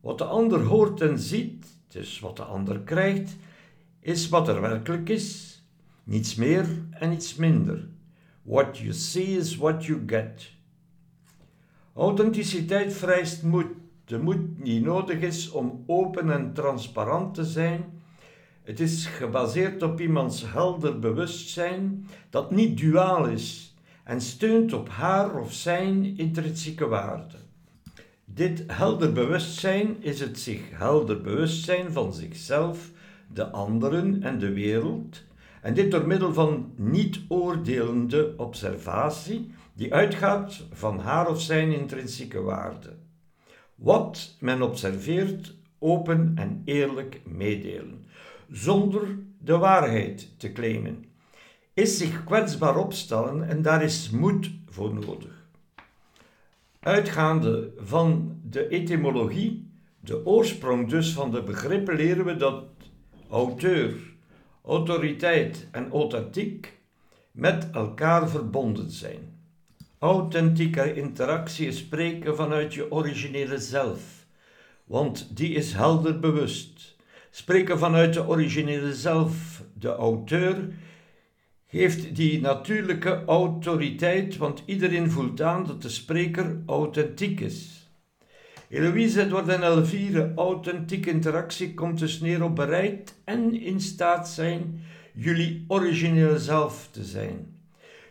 Wat 0.00 0.18
de 0.18 0.24
ander 0.24 0.60
hoort 0.60 1.00
en 1.00 1.18
ziet, 1.18 1.66
dus 1.88 2.20
wat 2.20 2.36
de 2.36 2.44
ander 2.44 2.80
krijgt, 2.80 3.36
is 4.00 4.28
wat 4.28 4.48
er 4.48 4.60
werkelijk 4.60 5.08
is, 5.08 5.58
niets 6.04 6.34
meer 6.34 6.66
en 6.90 7.08
niets 7.08 7.34
minder. 7.34 7.88
What 8.48 8.80
you 8.80 8.92
see 8.92 9.36
is 9.36 9.56
what 9.56 9.84
you 9.84 10.00
get. 10.06 10.48
Authenticiteit 11.94 12.92
vereist 12.92 13.42
moed, 13.42 13.76
de 14.08 14.18
moed 14.18 14.64
die 14.64 14.80
nodig 14.80 15.20
is 15.20 15.50
om 15.50 15.84
open 15.86 16.30
en 16.30 16.52
transparant 16.54 17.34
te 17.34 17.44
zijn 17.44 17.98
het 18.68 18.80
is 18.80 19.06
gebaseerd 19.06 19.82
op 19.82 20.00
iemands 20.00 20.52
helder 20.52 20.98
bewustzijn 20.98 22.06
dat 22.30 22.50
niet 22.50 22.78
duaal 22.78 23.26
is 23.26 23.74
en 24.04 24.20
steunt 24.20 24.72
op 24.72 24.88
haar 24.88 25.40
of 25.40 25.52
zijn 25.52 26.16
intrinsieke 26.16 26.86
waarde. 26.86 27.36
Dit 28.24 28.64
helder 28.66 29.12
bewustzijn 29.12 29.96
is 30.02 30.20
het 30.20 30.38
zich 30.38 30.60
helder 30.70 31.20
bewustzijn 31.20 31.92
van 31.92 32.12
zichzelf, 32.12 32.90
de 33.32 33.50
anderen 33.50 34.22
en 34.22 34.38
de 34.38 34.52
wereld, 34.52 35.22
en 35.68 35.74
dit 35.74 35.90
door 35.90 36.06
middel 36.06 36.32
van 36.32 36.72
niet 36.76 37.20
oordelende 37.28 38.34
observatie 38.36 39.50
die 39.72 39.94
uitgaat 39.94 40.66
van 40.72 40.98
haar 40.98 41.28
of 41.28 41.40
zijn 41.40 41.72
intrinsieke 41.72 42.40
waarde. 42.40 42.96
Wat 43.74 44.36
men 44.40 44.62
observeert, 44.62 45.54
open 45.78 46.32
en 46.34 46.62
eerlijk 46.64 47.20
meedelen 47.24 48.06
zonder 48.50 49.18
de 49.38 49.56
waarheid 49.56 50.38
te 50.38 50.52
claimen, 50.52 51.04
is 51.74 51.96
zich 51.96 52.24
kwetsbaar 52.24 52.76
opstellen 52.76 53.48
en 53.48 53.62
daar 53.62 53.82
is 53.82 54.10
moed 54.10 54.50
voor 54.68 54.94
nodig. 54.94 55.46
Uitgaande 56.80 57.70
van 57.76 58.40
de 58.50 58.68
etymologie, 58.68 59.70
de 60.00 60.26
oorsprong 60.26 60.88
dus 60.88 61.12
van 61.12 61.30
de 61.30 61.42
begrippen, 61.42 61.96
leren 61.96 62.24
we 62.24 62.36
dat 62.36 62.64
auteur, 63.30 64.07
autoriteit 64.68 65.66
en 65.70 65.90
authentiek 65.90 66.78
met 67.30 67.70
elkaar 67.72 68.28
verbonden 68.28 68.90
zijn. 68.90 69.36
Authentieke 69.98 70.94
interactie 70.94 71.66
is 71.66 71.78
spreken 71.78 72.36
vanuit 72.36 72.74
je 72.74 72.92
originele 72.92 73.58
zelf, 73.58 74.26
want 74.84 75.36
die 75.36 75.54
is 75.54 75.72
helder 75.72 76.20
bewust 76.20 76.96
spreken 77.30 77.78
vanuit 77.78 78.14
de 78.14 78.28
originele 78.28 78.94
zelf. 78.94 79.62
De 79.74 79.94
auteur 79.94 80.68
geeft 81.66 82.16
die 82.16 82.40
natuurlijke 82.40 83.24
autoriteit, 83.24 84.36
want 84.36 84.62
iedereen 84.66 85.10
voelt 85.10 85.40
aan 85.42 85.66
dat 85.66 85.82
de 85.82 85.88
spreker 85.88 86.62
authentiek 86.66 87.40
is. 87.40 87.77
Eloïse 88.70 89.20
Edward 89.20 89.48
en 89.48 89.62
Elvire, 89.62 90.32
authentieke 90.36 91.10
interactie 91.10 91.74
komt 91.74 91.98
dus 91.98 92.20
neer 92.20 92.42
op 92.42 92.56
bereid 92.56 93.14
en 93.24 93.60
in 93.60 93.80
staat 93.80 94.28
zijn 94.28 94.80
jullie 95.14 95.64
originele 95.68 96.38
zelf 96.38 96.88
te 96.90 97.04
zijn. 97.04 97.56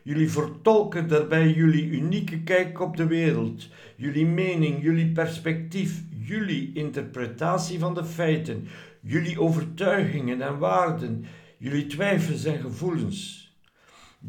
Jullie 0.04 0.32
vertolken 0.32 1.08
daarbij 1.08 1.54
jullie 1.54 1.90
unieke 1.90 2.40
kijk 2.44 2.80
op 2.80 2.98
de 2.98 3.08
wereld, 3.08 3.68
jullie 3.96 4.26
mening, 4.26 4.84
jullie 4.84 5.12
perspectief, 5.12 6.04
jullie 6.10 6.72
interpretatie 6.74 7.80
van 7.80 7.94
de 7.94 8.06
feiten, 8.06 8.68
jullie 9.02 9.42
overtuigingen 9.42 10.42
en 10.42 10.58
waarden, 10.58 11.26
jullie 11.58 11.88
twijfels 11.88 12.46
en 12.46 12.60
gevoelens. 12.60 13.47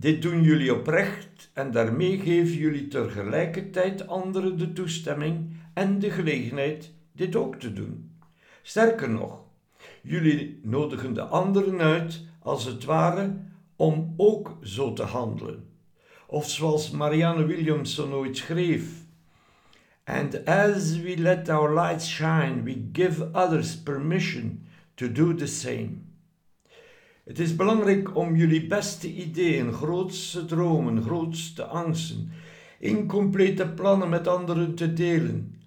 Dit 0.00 0.22
doen 0.22 0.42
jullie 0.42 0.74
oprecht 0.74 1.50
en 1.52 1.70
daarmee 1.70 2.18
geven 2.18 2.56
jullie 2.56 2.88
tegelijkertijd 2.88 4.06
anderen 4.06 4.58
de 4.58 4.72
toestemming 4.72 5.56
en 5.74 5.98
de 5.98 6.11
gelegenheid 6.11 6.92
dit 7.12 7.37
ook 7.37 7.56
te 7.56 7.72
doen. 7.72 8.11
Sterker 8.62 9.11
nog, 9.11 9.40
jullie 10.02 10.61
nodigen 10.62 11.14
de 11.14 11.22
anderen 11.22 11.80
uit, 11.80 12.20
als 12.38 12.64
het 12.64 12.84
ware, 12.84 13.37
om 13.76 14.14
ook 14.16 14.58
zo 14.62 14.92
te 14.92 15.02
handelen. 15.02 15.64
Of 16.26 16.48
zoals 16.48 16.90
Marianne 16.90 17.44
Williamson 17.44 18.12
ooit 18.12 18.37
schreef: 18.37 19.04
And 20.04 20.44
as 20.44 21.00
we 21.00 21.16
let 21.16 21.48
our 21.48 21.74
light 21.74 22.02
shine, 22.02 22.62
we 22.62 22.88
give 22.92 23.28
others 23.32 23.82
permission 23.82 24.66
to 24.94 25.12
do 25.12 25.34
the 25.34 25.46
same. 25.46 26.08
Het 27.28 27.38
is 27.38 27.56
belangrijk 27.56 28.16
om 28.16 28.36
jullie 28.36 28.66
beste 28.66 29.12
ideeën, 29.12 29.72
grootste 29.72 30.44
dromen, 30.44 31.02
grootste 31.02 31.64
angsten, 31.64 32.30
incomplete 32.78 33.68
plannen 33.68 34.08
met 34.08 34.26
anderen 34.26 34.74
te 34.74 34.92
delen. 34.92 35.60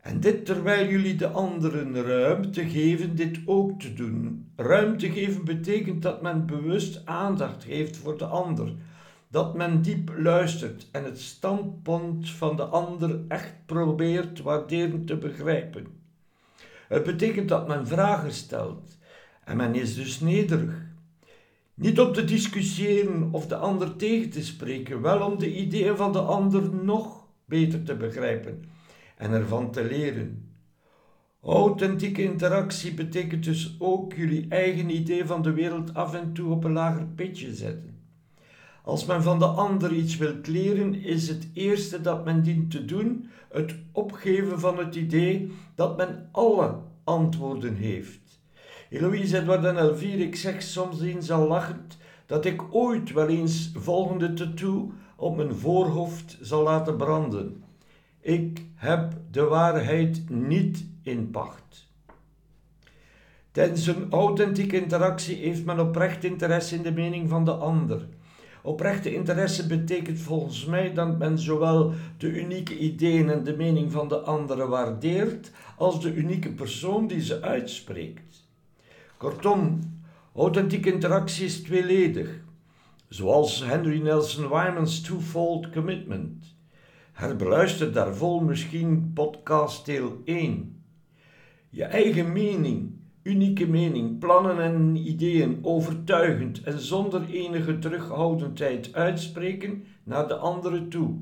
En 0.00 0.20
dit 0.20 0.46
terwijl 0.46 0.88
jullie 0.88 1.14
de 1.14 1.28
anderen 1.28 2.02
ruimte 2.02 2.68
geven 2.68 3.16
dit 3.16 3.38
ook 3.44 3.80
te 3.80 3.94
doen. 3.94 4.46
Ruimte 4.56 5.10
geven 5.10 5.44
betekent 5.44 6.02
dat 6.02 6.22
men 6.22 6.46
bewust 6.46 7.02
aandacht 7.04 7.64
heeft 7.64 7.96
voor 7.96 8.18
de 8.18 8.26
ander, 8.26 8.72
dat 9.28 9.54
men 9.54 9.82
diep 9.82 10.12
luistert 10.16 10.88
en 10.92 11.04
het 11.04 11.20
standpunt 11.20 12.30
van 12.30 12.56
de 12.56 12.64
ander 12.64 13.20
echt 13.28 13.54
probeert 13.66 14.42
waarderend 14.42 15.06
te 15.06 15.16
begrijpen. 15.16 15.86
Het 16.88 17.04
betekent 17.04 17.48
dat 17.48 17.68
men 17.68 17.86
vragen 17.86 18.32
stelt 18.32 18.98
en 19.44 19.56
men 19.56 19.74
is 19.74 19.94
dus 19.94 20.20
nederig. 20.20 20.90
Niet 21.74 22.00
om 22.00 22.12
te 22.12 22.24
discussiëren 22.24 23.28
of 23.32 23.46
de 23.46 23.56
ander 23.56 23.96
tegen 23.96 24.30
te 24.30 24.44
spreken, 24.44 25.00
wel 25.00 25.30
om 25.30 25.38
de 25.38 25.56
ideeën 25.56 25.96
van 25.96 26.12
de 26.12 26.20
ander 26.20 26.74
nog 26.74 27.26
beter 27.44 27.82
te 27.82 27.96
begrijpen 27.96 28.64
en 29.16 29.30
ervan 29.32 29.70
te 29.70 29.84
leren. 29.84 30.50
Authentieke 31.42 32.22
interactie 32.22 32.94
betekent 32.94 33.44
dus 33.44 33.76
ook 33.78 34.14
jullie 34.14 34.46
eigen 34.48 34.90
idee 34.90 35.26
van 35.26 35.42
de 35.42 35.52
wereld 35.52 35.94
af 35.94 36.14
en 36.14 36.32
toe 36.32 36.50
op 36.50 36.64
een 36.64 36.72
lager 36.72 37.06
pitje 37.06 37.54
zetten. 37.54 38.00
Als 38.84 39.04
men 39.04 39.22
van 39.22 39.38
de 39.38 39.46
ander 39.46 39.92
iets 39.92 40.16
wil 40.16 40.34
leren, 40.44 40.94
is 40.94 41.28
het 41.28 41.48
eerste 41.52 42.00
dat 42.00 42.24
men 42.24 42.42
dient 42.42 42.70
te 42.70 42.84
doen 42.84 43.30
het 43.50 43.74
opgeven 43.92 44.60
van 44.60 44.78
het 44.78 44.94
idee 44.94 45.52
dat 45.74 45.96
men 45.96 46.28
alle 46.32 46.78
antwoorden 47.04 47.74
heeft. 47.74 48.21
Eloïse 48.92 49.38
Edward 49.38 49.64
en 49.64 49.76
Elvire, 49.76 50.22
ik 50.22 50.36
zeg 50.36 50.62
soms 50.62 51.00
eens 51.00 51.30
al 51.30 51.48
lachend 51.48 51.98
dat 52.26 52.44
ik 52.44 52.74
ooit 52.74 53.12
wel 53.12 53.28
eens 53.28 53.70
volgende 53.74 54.32
tattoo 54.32 54.92
op 55.16 55.36
mijn 55.36 55.54
voorhoofd 55.54 56.38
zal 56.40 56.62
laten 56.62 56.96
branden. 56.96 57.64
Ik 58.20 58.62
heb 58.74 59.12
de 59.30 59.44
waarheid 59.44 60.22
niet 60.28 60.86
in 61.02 61.30
pacht. 61.30 61.88
Tijdens 63.50 63.86
een 63.86 64.06
authentieke 64.10 64.80
interactie 64.80 65.36
heeft 65.36 65.64
men 65.64 65.80
oprecht 65.80 66.24
interesse 66.24 66.74
in 66.74 66.82
de 66.82 66.92
mening 66.92 67.28
van 67.28 67.44
de 67.44 67.52
ander. 67.52 68.06
Oprechte 68.62 69.14
interesse 69.14 69.66
betekent 69.66 70.18
volgens 70.18 70.64
mij 70.64 70.92
dat 70.92 71.18
men 71.18 71.38
zowel 71.38 71.92
de 72.18 72.28
unieke 72.28 72.78
ideeën 72.78 73.30
en 73.30 73.44
de 73.44 73.56
mening 73.56 73.92
van 73.92 74.08
de 74.08 74.18
anderen 74.18 74.68
waardeert, 74.68 75.50
als 75.76 76.00
de 76.00 76.14
unieke 76.14 76.52
persoon 76.52 77.06
die 77.06 77.20
ze 77.20 77.42
uitspreekt. 77.42 78.31
Kortom, 79.22 79.78
authentieke 80.34 80.92
interactie 80.92 81.44
is 81.44 81.62
tweeledig, 81.62 82.40
zoals 83.08 83.64
Henry 83.64 84.00
Nelson 84.02 84.48
Wyman's 84.48 85.00
Twofold 85.00 85.70
Commitment. 85.70 86.56
Herbeluister 87.12 87.92
daarvol 87.92 88.40
misschien 88.40 89.10
podcast 89.14 89.86
deel 89.86 90.20
1. 90.24 90.82
Je 91.70 91.84
eigen 91.84 92.32
mening 92.32 92.98
unieke 93.22 93.66
mening, 93.66 94.18
plannen 94.18 94.60
en 94.60 94.96
ideeën 94.96 95.58
overtuigend 95.62 96.62
en 96.62 96.78
zonder 96.80 97.22
enige 97.30 97.78
terughoudendheid 97.78 98.94
uitspreken 98.94 99.84
naar 100.04 100.28
de 100.28 100.34
andere 100.34 100.88
toe. 100.88 101.14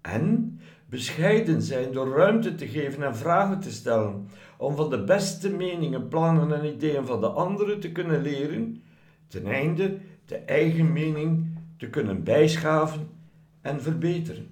En 0.00 0.58
bescheiden 0.86 1.62
zijn 1.62 1.92
door 1.92 2.16
ruimte 2.16 2.54
te 2.54 2.68
geven 2.68 3.02
en 3.02 3.16
vragen 3.16 3.60
te 3.60 3.70
stellen, 3.70 4.28
om 4.58 4.76
van 4.76 4.90
de 4.90 5.04
beste 5.04 5.50
meningen, 5.50 6.08
plannen 6.08 6.52
en 6.52 6.74
ideeën 6.74 7.06
van 7.06 7.20
de 7.20 7.26
anderen 7.26 7.80
te 7.80 7.92
kunnen 7.92 8.22
leren, 8.22 8.82
ten 9.26 9.46
einde 9.46 9.98
de 10.24 10.36
eigen 10.36 10.92
mening 10.92 11.46
te 11.76 11.90
kunnen 11.90 12.24
bijschaven 12.24 13.08
en 13.60 13.82
verbeteren. 13.82 14.46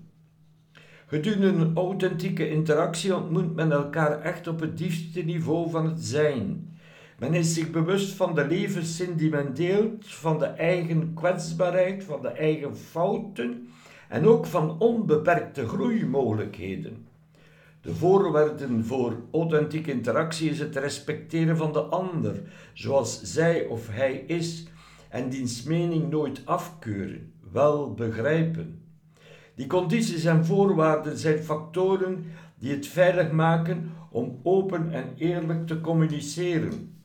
Gedurende 1.06 1.46
een 1.46 1.76
authentieke 1.76 2.50
interactie 2.50 3.16
ontmoet 3.16 3.54
men 3.54 3.72
elkaar 3.72 4.20
echt 4.20 4.46
op 4.46 4.60
het 4.60 4.78
diepste 4.78 5.22
niveau 5.22 5.70
van 5.70 5.86
het 5.86 6.00
zijn. 6.00 6.70
Men 7.18 7.34
is 7.34 7.54
zich 7.54 7.70
bewust 7.70 8.14
van 8.14 8.34
de 8.34 8.46
levenszin 8.46 9.14
die 9.16 9.30
men 9.30 9.54
deelt, 9.54 10.06
van 10.06 10.38
de 10.38 10.44
eigen 10.44 11.14
kwetsbaarheid, 11.14 12.04
van 12.04 12.22
de 12.22 12.28
eigen 12.28 12.76
fouten 12.76 13.68
en 14.08 14.26
ook 14.26 14.46
van 14.46 14.78
onbeperkte 14.78 15.68
groeimogelijkheden. 15.68 17.05
De 17.86 17.94
voorwaarden 17.94 18.84
voor 18.84 19.16
authentieke 19.32 19.90
interactie 19.90 20.50
is 20.50 20.58
het 20.58 20.76
respecteren 20.76 21.56
van 21.56 21.72
de 21.72 21.80
ander, 21.80 22.42
zoals 22.72 23.22
zij 23.22 23.64
of 23.64 23.88
hij 23.88 24.12
is, 24.12 24.66
en 25.08 25.28
diens 25.28 25.62
mening 25.62 26.10
nooit 26.10 26.42
afkeuren, 26.44 27.32
wel 27.52 27.94
begrijpen. 27.94 28.82
Die 29.54 29.66
condities 29.66 30.24
en 30.24 30.44
voorwaarden 30.44 31.18
zijn 31.18 31.38
factoren 31.38 32.24
die 32.58 32.70
het 32.70 32.86
veilig 32.86 33.30
maken 33.30 33.92
om 34.10 34.40
open 34.42 34.92
en 34.92 35.14
eerlijk 35.16 35.66
te 35.66 35.80
communiceren. 35.80 37.04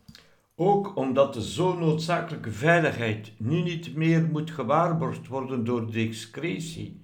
Ook 0.56 0.96
omdat 0.96 1.34
de 1.34 1.44
zo 1.44 1.80
noodzakelijke 1.80 2.52
veiligheid 2.52 3.32
nu 3.38 3.62
niet 3.62 3.96
meer 3.96 4.30
moet 4.32 4.52
gewaarborgd 4.52 5.28
worden 5.28 5.64
door 5.64 5.92
discretie. 5.92 7.01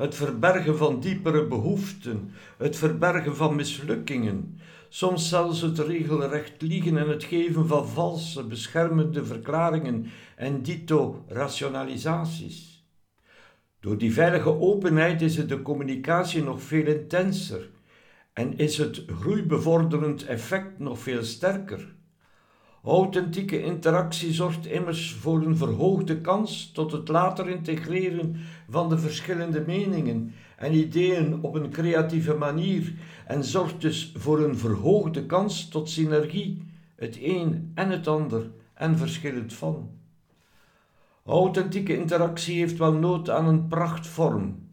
Het 0.00 0.14
verbergen 0.14 0.76
van 0.76 1.00
diepere 1.00 1.46
behoeften, 1.46 2.30
het 2.58 2.76
verbergen 2.76 3.36
van 3.36 3.54
mislukkingen, 3.54 4.58
soms 4.88 5.28
zelfs 5.28 5.60
het 5.60 5.78
regelrecht 5.78 6.62
liegen 6.62 6.96
en 6.96 7.08
het 7.08 7.24
geven 7.24 7.66
van 7.66 7.88
valse, 7.88 8.46
beschermende 8.46 9.24
verklaringen 9.24 10.06
en 10.36 10.62
dito 10.62 11.24
rationalisaties. 11.28 12.84
Door 13.80 13.98
die 13.98 14.12
veilige 14.12 14.60
openheid 14.60 15.22
is 15.22 15.36
het 15.36 15.48
de 15.48 15.62
communicatie 15.62 16.42
nog 16.42 16.62
veel 16.62 16.86
intenser 16.86 17.68
en 18.32 18.58
is 18.58 18.78
het 18.78 19.04
groeibevorderend 19.06 20.24
effect 20.24 20.78
nog 20.78 20.98
veel 20.98 21.24
sterker. 21.24 21.94
Authentieke 22.84 23.62
interactie 23.62 24.32
zorgt 24.32 24.66
immers 24.66 25.12
voor 25.12 25.42
een 25.42 25.56
verhoogde 25.56 26.20
kans 26.20 26.70
tot 26.72 26.92
het 26.92 27.08
later 27.08 27.48
integreren 27.48 28.36
van 28.68 28.88
de 28.88 28.98
verschillende 28.98 29.64
meningen 29.66 30.32
en 30.56 30.74
ideeën 30.74 31.42
op 31.42 31.54
een 31.54 31.70
creatieve 31.70 32.34
manier 32.34 32.92
en 33.26 33.44
zorgt 33.44 33.80
dus 33.80 34.12
voor 34.16 34.40
een 34.40 34.58
verhoogde 34.58 35.26
kans 35.26 35.68
tot 35.68 35.88
synergie, 35.88 36.62
het 36.96 37.18
een 37.22 37.72
en 37.74 37.90
het 37.90 38.06
ander 38.06 38.50
en 38.74 38.98
verschillend 38.98 39.52
van. 39.52 39.90
Authentieke 41.24 41.96
interactie 41.96 42.58
heeft 42.58 42.78
wel 42.78 42.92
nood 42.92 43.30
aan 43.30 43.46
een 43.46 43.68
prachtvorm. 43.68 44.68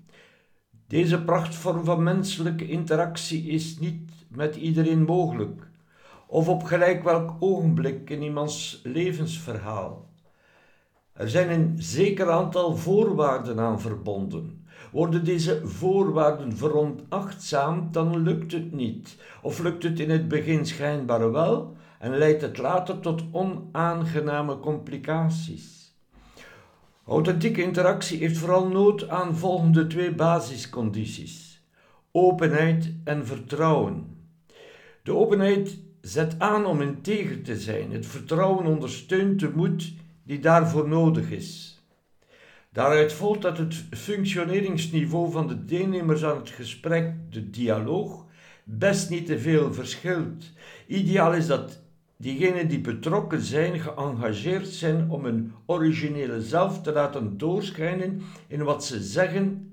Deze 0.87 1.23
prachtvorm 1.23 1.83
van 1.83 2.03
menselijke 2.03 2.67
interactie 2.67 3.47
is 3.47 3.79
niet 3.79 4.11
met 4.27 4.55
iedereen 4.55 5.03
mogelijk, 5.03 5.67
of 6.27 6.47
op 6.47 6.63
gelijk 6.63 7.03
welk 7.03 7.35
ogenblik 7.39 8.09
in 8.09 8.21
iemands 8.21 8.81
levensverhaal. 8.83 10.05
Er 11.13 11.29
zijn 11.29 11.49
een 11.49 11.75
zeker 11.77 12.29
aantal 12.29 12.75
voorwaarden 12.75 13.59
aan 13.59 13.81
verbonden. 13.81 14.65
Worden 14.91 15.25
deze 15.25 15.61
voorwaarden 15.67 16.57
veronachtzaamd, 16.57 17.93
dan 17.93 18.17
lukt 18.17 18.51
het 18.51 18.71
niet, 18.71 19.17
of 19.41 19.59
lukt 19.59 19.83
het 19.83 19.99
in 19.99 20.09
het 20.09 20.27
begin 20.27 20.65
schijnbaar 20.65 21.31
wel 21.31 21.75
en 21.99 22.17
leidt 22.17 22.41
het 22.41 22.57
later 22.57 22.99
tot 22.99 23.23
onaangename 23.31 24.59
complicaties. 24.59 25.95
Authentieke 27.05 27.61
interactie 27.63 28.19
heeft 28.19 28.37
vooral 28.37 28.67
nood 28.67 29.09
aan 29.09 29.35
volgende 29.35 29.87
twee 29.87 30.15
basiscondities: 30.15 31.61
openheid 32.11 32.93
en 33.03 33.25
vertrouwen. 33.25 34.17
De 35.03 35.15
openheid 35.15 35.77
zet 36.07 36.39
aan 36.39 36.65
om 36.65 36.81
integer 36.81 37.41
te 37.41 37.59
zijn. 37.59 37.91
Het 37.91 38.05
vertrouwen 38.05 38.65
ondersteunt 38.65 39.39
de 39.39 39.51
moed 39.55 39.93
die 40.23 40.39
daarvoor 40.39 40.87
nodig 40.87 41.31
is. 41.31 41.81
Daaruit 42.71 43.13
volgt 43.13 43.41
dat 43.41 43.57
het 43.57 43.85
functioneringsniveau 43.91 45.31
van 45.31 45.47
de 45.47 45.65
deelnemers 45.65 46.23
aan 46.23 46.37
het 46.37 46.49
gesprek, 46.49 47.13
de 47.29 47.49
dialoog, 47.49 48.25
best 48.63 49.09
niet 49.09 49.25
te 49.25 49.39
veel 49.39 49.73
verschilt. 49.73 50.51
Ideaal 50.87 51.33
is 51.33 51.47
dat 51.47 51.79
diegenen 52.17 52.67
die 52.67 52.81
betrokken 52.81 53.41
zijn 53.41 53.79
geëngageerd 53.79 54.67
zijn 54.67 55.09
om 55.09 55.25
hun 55.25 55.53
originele 55.65 56.41
zelf 56.41 56.81
te 56.81 56.91
laten 56.91 57.37
doorschijnen 57.37 58.21
in 58.47 58.63
wat 58.63 58.85
ze 58.85 59.03
zeggen 59.03 59.71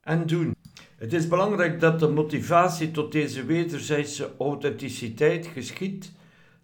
en 0.00 0.26
doen. 0.26 0.57
Het 0.98 1.12
is 1.12 1.28
belangrijk 1.28 1.80
dat 1.80 2.00
de 2.00 2.08
motivatie 2.08 2.90
tot 2.90 3.12
deze 3.12 3.44
wederzijdse 3.44 4.30
authenticiteit 4.38 5.46
geschiet 5.46 6.12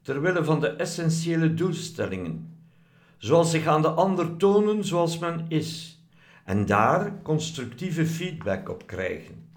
ter 0.02 0.20
wille 0.20 0.44
van 0.44 0.60
de 0.60 0.68
essentiële 0.68 1.54
doelstellingen, 1.54 2.56
zoals 3.18 3.50
zich 3.50 3.66
aan 3.66 3.82
de 3.82 3.88
ander 3.88 4.36
tonen 4.36 4.84
zoals 4.84 5.18
men 5.18 5.44
is, 5.48 6.00
en 6.44 6.66
daar 6.66 7.22
constructieve 7.22 8.06
feedback 8.06 8.68
op 8.68 8.86
krijgen. 8.86 9.48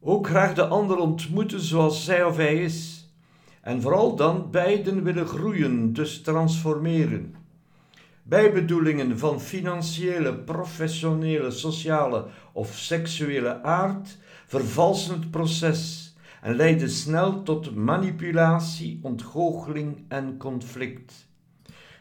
Ook 0.00 0.26
graag 0.26 0.54
de 0.54 0.66
ander 0.66 0.96
ontmoeten 0.96 1.60
zoals 1.60 2.04
zij 2.04 2.24
of 2.24 2.36
hij 2.36 2.62
is 2.62 3.08
en 3.60 3.82
vooral 3.82 4.16
dan 4.16 4.50
beiden 4.50 5.02
willen 5.02 5.26
groeien, 5.26 5.92
dus 5.92 6.22
transformeren. 6.22 7.34
Bijbedoelingen 8.30 9.18
van 9.18 9.40
financiële, 9.40 10.34
professionele, 10.34 11.50
sociale 11.50 12.26
of 12.52 12.74
seksuele 12.74 13.62
aard 13.62 14.18
vervalsen 14.46 15.14
het 15.14 15.30
proces 15.30 16.14
en 16.42 16.54
leiden 16.54 16.90
snel 16.90 17.42
tot 17.42 17.74
manipulatie, 17.74 18.98
ontgoocheling 19.02 20.04
en 20.08 20.36
conflict. 20.36 21.28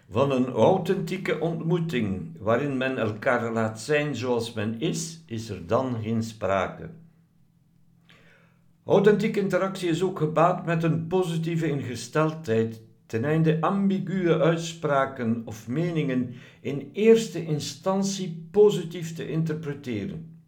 Van 0.09 0.31
een 0.31 0.47
authentieke 0.47 1.39
ontmoeting 1.39 2.37
waarin 2.39 2.77
men 2.77 2.97
elkaar 2.97 3.51
laat 3.51 3.79
zijn 3.79 4.15
zoals 4.15 4.53
men 4.53 4.79
is, 4.79 5.23
is 5.25 5.49
er 5.49 5.67
dan 5.67 5.95
geen 6.01 6.23
sprake. 6.23 6.89
Authentieke 8.85 9.39
interactie 9.39 9.89
is 9.89 10.03
ook 10.03 10.17
gebaat 10.17 10.65
met 10.65 10.83
een 10.83 11.07
positieve 11.07 11.67
ingesteldheid 11.67 12.81
ten 13.09 13.25
einde 13.25 13.57
ambiguë 13.61 14.33
uitspraken 14.33 15.41
of 15.45 15.67
meningen 15.67 16.33
in 16.61 16.89
eerste 16.93 17.45
instantie 17.45 18.47
positief 18.51 19.15
te 19.15 19.29
interpreteren. 19.29 20.41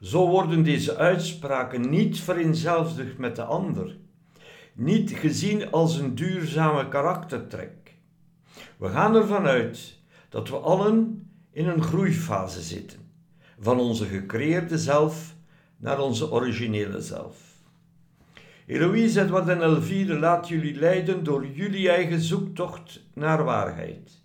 Zo 0.00 0.28
worden 0.28 0.62
deze 0.62 0.96
uitspraken 0.96 1.90
niet 1.90 2.20
vereenzelvigd 2.20 3.18
met 3.18 3.36
de 3.36 3.42
ander, 3.42 3.96
niet 4.74 5.10
gezien 5.10 5.70
als 5.70 5.98
een 5.98 6.14
duurzame 6.14 6.88
karaktertrek. 6.88 7.94
We 8.76 8.88
gaan 8.88 9.14
ervan 9.14 9.46
uit 9.46 9.98
dat 10.28 10.48
we 10.48 10.56
allen 10.56 11.26
in 11.50 11.68
een 11.68 11.82
groeifase 11.82 12.60
zitten, 12.60 12.98
van 13.58 13.80
onze 13.80 14.04
gecreëerde 14.04 14.78
zelf 14.78 15.34
naar 15.76 16.00
onze 16.00 16.30
originele 16.30 17.00
zelf. 17.00 17.51
Eloïse, 18.66 19.20
Edward 19.20 19.48
en 19.48 19.62
Elvire, 19.62 20.18
laat 20.18 20.48
jullie 20.48 20.74
leiden 20.74 21.24
door 21.24 21.46
jullie 21.46 21.88
eigen 21.88 22.20
zoektocht 22.20 23.02
naar 23.14 23.44
waarheid. 23.44 24.22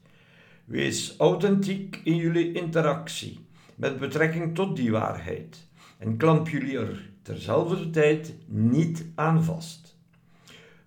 Wees 0.65 1.15
authentiek 1.17 2.01
in 2.03 2.15
jullie 2.15 2.51
interactie 2.53 3.45
met 3.75 3.99
betrekking 3.99 4.55
tot 4.55 4.75
die 4.75 4.91
waarheid 4.91 5.67
en 5.97 6.17
klamp 6.17 6.49
jullie 6.49 6.77
er 6.77 7.09
terzelfde 7.21 7.89
tijd 7.89 8.35
niet 8.45 9.05
aan 9.15 9.43
vast. 9.43 9.97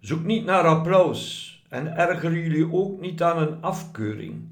Zoek 0.01 0.25
niet 0.25 0.45
naar 0.45 0.65
applaus 0.65 1.49
en 1.69 1.97
erger 1.97 2.33
jullie 2.33 2.73
ook 2.73 3.01
niet 3.01 3.23
aan 3.23 3.43
een 3.43 3.63
afkeuring. 3.63 4.49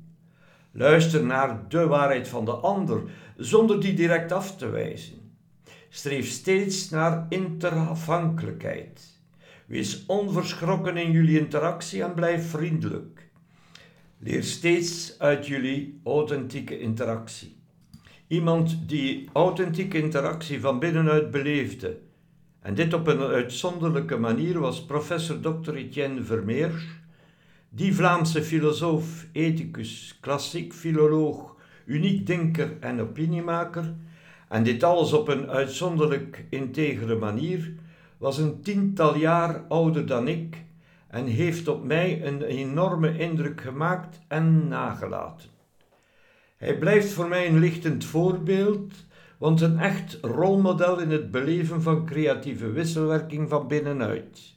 Luister 0.70 1.24
naar 1.24 1.68
de 1.68 1.86
waarheid 1.86 2.28
van 2.28 2.44
de 2.44 2.52
ander 2.52 3.02
zonder 3.36 3.80
die 3.80 3.94
direct 3.94 4.32
af 4.32 4.56
te 4.56 4.68
wijzen. 4.68 5.17
Streef 5.88 6.28
steeds 6.28 6.90
naar 6.90 7.26
interafhankelijkheid. 7.28 9.20
Wees 9.66 10.06
onverschrokken 10.06 10.96
in 10.96 11.10
jullie 11.10 11.38
interactie 11.38 12.02
en 12.02 12.14
blijf 12.14 12.50
vriendelijk. 12.50 13.30
Leer 14.18 14.42
steeds 14.42 15.18
uit 15.18 15.46
jullie 15.46 16.00
authentieke 16.04 16.78
interactie. 16.78 17.56
Iemand 18.26 18.88
die 18.88 19.28
authentieke 19.32 20.02
interactie 20.02 20.60
van 20.60 20.78
binnenuit 20.78 21.30
beleefde, 21.30 21.98
en 22.60 22.74
dit 22.74 22.94
op 22.94 23.06
een 23.06 23.20
uitzonderlijke 23.20 24.16
manier, 24.16 24.58
was 24.58 24.84
professor 24.84 25.40
Dr. 25.40 25.74
Etienne 25.74 26.22
Vermeers, 26.22 26.86
die 27.68 27.94
Vlaamse 27.94 28.42
filosoof, 28.42 29.26
ethicus, 29.32 30.18
klassiek 30.20 30.72
filoloog, 30.72 31.56
uniek 31.86 32.26
denker 32.26 32.76
en 32.80 33.00
opiniemaker, 33.00 33.94
en 34.48 34.62
dit 34.62 34.82
alles 34.82 35.12
op 35.12 35.28
een 35.28 35.50
uitzonderlijk 35.50 36.44
integere 36.50 37.14
manier, 37.14 37.72
was 38.18 38.38
een 38.38 38.60
tiental 38.60 39.16
jaar 39.16 39.64
ouder 39.68 40.06
dan 40.06 40.28
ik 40.28 40.64
en 41.08 41.26
heeft 41.26 41.68
op 41.68 41.84
mij 41.84 42.26
een 42.26 42.42
enorme 42.42 43.18
indruk 43.18 43.60
gemaakt 43.60 44.20
en 44.28 44.68
nagelaten. 44.68 45.48
Hij 46.56 46.78
blijft 46.78 47.12
voor 47.12 47.28
mij 47.28 47.48
een 47.48 47.58
lichtend 47.58 48.04
voorbeeld, 48.04 48.92
want 49.38 49.60
een 49.60 49.78
echt 49.78 50.18
rolmodel 50.22 50.98
in 50.98 51.10
het 51.10 51.30
beleven 51.30 51.82
van 51.82 52.06
creatieve 52.06 52.70
wisselwerking 52.70 53.48
van 53.48 53.68
binnenuit. 53.68 54.56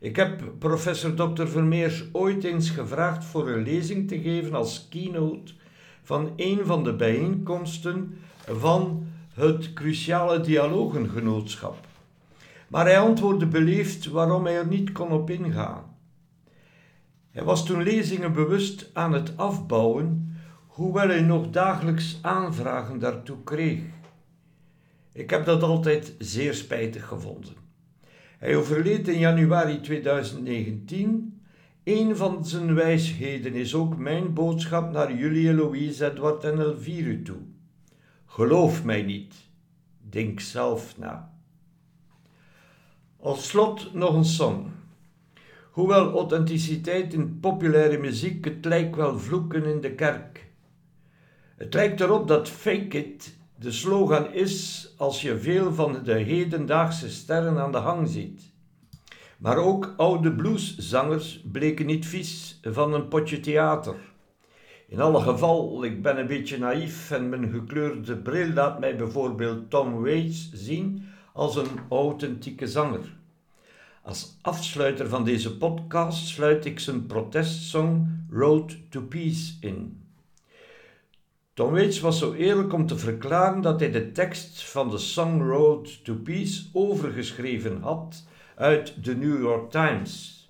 Ik 0.00 0.16
heb 0.16 0.42
professor 0.58 1.14
Dr. 1.14 1.46
Vermeers 1.46 2.04
ooit 2.12 2.44
eens 2.44 2.70
gevraagd 2.70 3.24
voor 3.24 3.48
een 3.48 3.62
lezing 3.62 4.08
te 4.08 4.20
geven 4.20 4.54
als 4.54 4.88
keynote 4.90 5.52
van 6.02 6.32
een 6.36 6.60
van 6.64 6.84
de 6.84 6.94
bijeenkomsten 6.94 8.18
van 8.46 9.06
het 9.34 9.72
cruciale 9.72 10.40
dialogengenootschap. 10.40 11.86
Maar 12.68 12.84
hij 12.84 12.98
antwoordde 12.98 13.46
beleefd 13.46 14.06
waarom 14.06 14.44
hij 14.44 14.56
er 14.56 14.66
niet 14.66 14.92
kon 14.92 15.12
op 15.12 15.30
ingaan. 15.30 15.96
Hij 17.30 17.44
was 17.44 17.66
toen 17.66 17.82
lezingen 17.82 18.32
bewust 18.32 18.90
aan 18.92 19.12
het 19.12 19.36
afbouwen, 19.36 20.36
hoewel 20.66 21.08
hij 21.08 21.20
nog 21.20 21.50
dagelijks 21.50 22.18
aanvragen 22.22 22.98
daartoe 22.98 23.42
kreeg. 23.44 23.80
Ik 25.12 25.30
heb 25.30 25.44
dat 25.44 25.62
altijd 25.62 26.14
zeer 26.18 26.54
spijtig 26.54 27.06
gevonden. 27.06 27.54
Hij 28.38 28.56
overleed 28.56 29.08
in 29.08 29.18
januari 29.18 29.80
2019. 29.80 31.40
Een 31.84 32.16
van 32.16 32.46
zijn 32.46 32.74
wijsheden 32.74 33.54
is 33.54 33.74
ook 33.74 33.96
mijn 33.96 34.32
boodschap 34.32 34.92
naar 34.92 35.14
jullie, 35.14 35.54
Louise, 35.54 36.10
Edward 36.10 36.44
en 36.44 36.58
Elvire 36.58 37.22
toe. 37.22 37.53
Geloof 38.34 38.84
mij 38.84 39.02
niet, 39.02 39.34
denk 40.00 40.40
zelf 40.40 40.98
na. 40.98 41.32
Als 43.20 43.48
slot 43.48 43.94
nog 43.94 44.14
een 44.14 44.24
song. 44.24 44.66
Hoewel 45.70 46.12
authenticiteit 46.12 47.12
in 47.12 47.40
populaire 47.40 47.98
muziek, 47.98 48.44
het 48.44 48.64
lijkt 48.64 48.96
wel 48.96 49.18
vloeken 49.18 49.64
in 49.64 49.80
de 49.80 49.94
kerk. 49.94 50.46
Het 51.56 51.74
lijkt 51.74 52.00
erop 52.00 52.28
dat 52.28 52.48
fake 52.48 52.98
it 52.98 53.36
de 53.58 53.72
slogan 53.72 54.32
is 54.32 54.88
als 54.96 55.22
je 55.22 55.38
veel 55.38 55.74
van 55.74 56.04
de 56.04 56.14
hedendaagse 56.14 57.10
sterren 57.10 57.58
aan 57.58 57.72
de 57.72 57.78
hang 57.78 58.08
ziet. 58.08 58.42
Maar 59.38 59.56
ook 59.56 59.94
oude 59.96 60.32
blueszangers 60.32 61.40
bleken 61.52 61.86
niet 61.86 62.06
vies 62.06 62.60
van 62.62 62.94
een 62.94 63.08
potje 63.08 63.40
theater. 63.40 63.96
In 64.94 65.00
alle 65.00 65.20
geval, 65.20 65.84
ik 65.84 66.02
ben 66.02 66.18
een 66.18 66.26
beetje 66.26 66.58
naïef 66.58 67.10
en 67.10 67.28
mijn 67.28 67.50
gekleurde 67.50 68.16
bril 68.16 68.52
laat 68.52 68.80
mij 68.80 68.96
bijvoorbeeld 68.96 69.70
Tom 69.70 70.02
Waits 70.02 70.50
zien 70.52 71.08
als 71.32 71.56
een 71.56 71.78
authentieke 71.88 72.66
zanger. 72.66 73.16
Als 74.02 74.38
afsluiter 74.42 75.08
van 75.08 75.24
deze 75.24 75.56
podcast 75.56 76.26
sluit 76.26 76.64
ik 76.64 76.80
zijn 76.80 77.06
protestsong 77.06 78.08
Road 78.30 78.76
to 78.90 79.00
Peace 79.00 79.52
in. 79.60 80.02
Tom 81.54 81.72
Waits 81.72 82.00
was 82.00 82.18
zo 82.18 82.32
eerlijk 82.32 82.72
om 82.72 82.86
te 82.86 82.98
verklaren 82.98 83.60
dat 83.60 83.80
hij 83.80 83.90
de 83.90 84.12
tekst 84.12 84.70
van 84.70 84.90
de 84.90 84.98
song 84.98 85.40
Road 85.42 86.04
to 86.04 86.14
Peace 86.14 86.62
overgeschreven 86.72 87.80
had 87.80 88.26
uit 88.54 89.04
de 89.04 89.16
New 89.16 89.40
York 89.40 89.70
Times. 89.70 90.43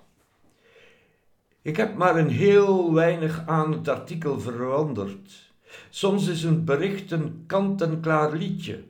Ik 1.64 1.76
heb 1.76 1.96
maar 1.96 2.16
een 2.16 2.28
heel 2.28 2.92
weinig 2.92 3.42
aan 3.46 3.72
het 3.72 3.88
artikel 3.88 4.40
veranderd. 4.40 5.52
Soms 5.90 6.28
is 6.28 6.42
een 6.42 6.64
bericht 6.64 7.10
een 7.10 7.44
kant-en-klaar 7.46 8.32
liedje. 8.32 8.82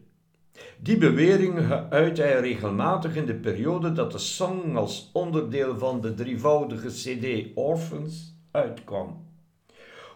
Die 0.81 0.99
beweringen 0.99 1.91
uit 1.91 2.17
hij 2.17 2.41
regelmatig 2.41 3.17
in 3.17 3.27
de 3.27 3.35
periode 3.35 3.93
dat 3.93 4.13
de 4.13 4.19
song 4.19 4.77
als 4.77 5.11
onderdeel 5.13 5.79
van 5.79 6.01
de 6.01 6.15
drievoudige 6.15 6.89
CD 6.89 7.57
Orphans 7.57 8.37
uitkwam. 8.51 9.27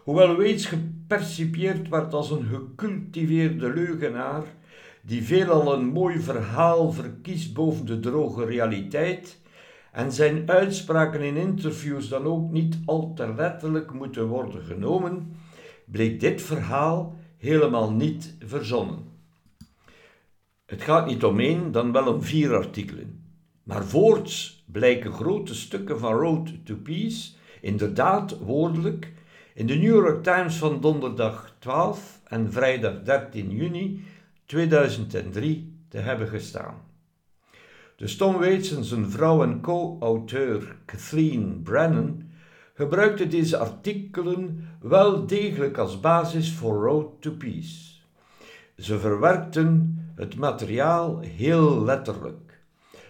Hoewel 0.03 0.35
Waits 0.35 0.65
gepercipieerd 0.65 1.89
werd 1.89 2.13
als 2.13 2.31
een 2.31 2.43
gecultiveerde 2.43 3.73
leugenaar, 3.73 4.43
die 5.01 5.23
veelal 5.23 5.73
een 5.73 5.85
mooi 5.85 6.19
verhaal 6.19 6.91
verkiest 6.91 7.53
boven 7.53 7.85
de 7.85 7.99
droge 7.99 8.45
realiteit, 8.45 9.39
en 9.99 10.11
zijn 10.11 10.49
uitspraken 10.49 11.21
in 11.21 11.35
interviews 11.35 12.09
dan 12.09 12.23
ook 12.23 12.51
niet 12.51 12.77
al 12.85 13.13
te 13.13 13.33
letterlijk 13.33 13.93
moeten 13.93 14.27
worden 14.27 14.63
genomen, 14.63 15.35
bleek 15.85 16.19
dit 16.19 16.41
verhaal 16.41 17.17
helemaal 17.37 17.91
niet 17.91 18.35
verzonnen. 18.39 18.99
Het 20.65 20.81
gaat 20.81 21.05
niet 21.07 21.23
om 21.23 21.39
één, 21.39 21.71
dan 21.71 21.91
wel 21.91 22.13
om 22.13 22.21
vier 22.21 22.55
artikelen. 22.55 23.23
Maar 23.63 23.85
voorts 23.85 24.63
blijken 24.67 25.13
grote 25.13 25.55
stukken 25.55 25.99
van 25.99 26.13
Road 26.13 26.65
to 26.65 26.75
Peace 26.75 27.31
inderdaad 27.61 28.37
woordelijk 28.37 29.13
in 29.53 29.67
de 29.67 29.75
New 29.75 29.95
York 29.95 30.23
Times 30.23 30.55
van 30.55 30.81
donderdag 30.81 31.55
12 31.59 32.19
en 32.23 32.51
vrijdag 32.51 33.01
13 33.03 33.51
juni 33.51 34.03
2003 34.45 35.77
te 35.87 35.97
hebben 35.97 36.27
gestaan. 36.27 36.87
De 37.99 38.15
Tom 38.15 38.37
Waits 38.37 38.73
vrouw 38.91 39.43
en 39.43 39.61
co-auteur 39.61 40.75
Kathleen 40.85 41.61
Brennan 41.63 42.23
gebruikte 42.73 43.27
deze 43.27 43.57
artikelen 43.57 44.67
wel 44.81 45.25
degelijk 45.25 45.77
als 45.77 45.99
basis 45.99 46.53
voor 46.53 46.83
Road 46.83 47.21
to 47.21 47.31
Peace. 47.31 47.99
Ze 48.77 48.99
verwerkten 48.99 49.97
het 50.15 50.35
materiaal 50.35 51.19
heel 51.19 51.83
letterlijk. 51.83 52.59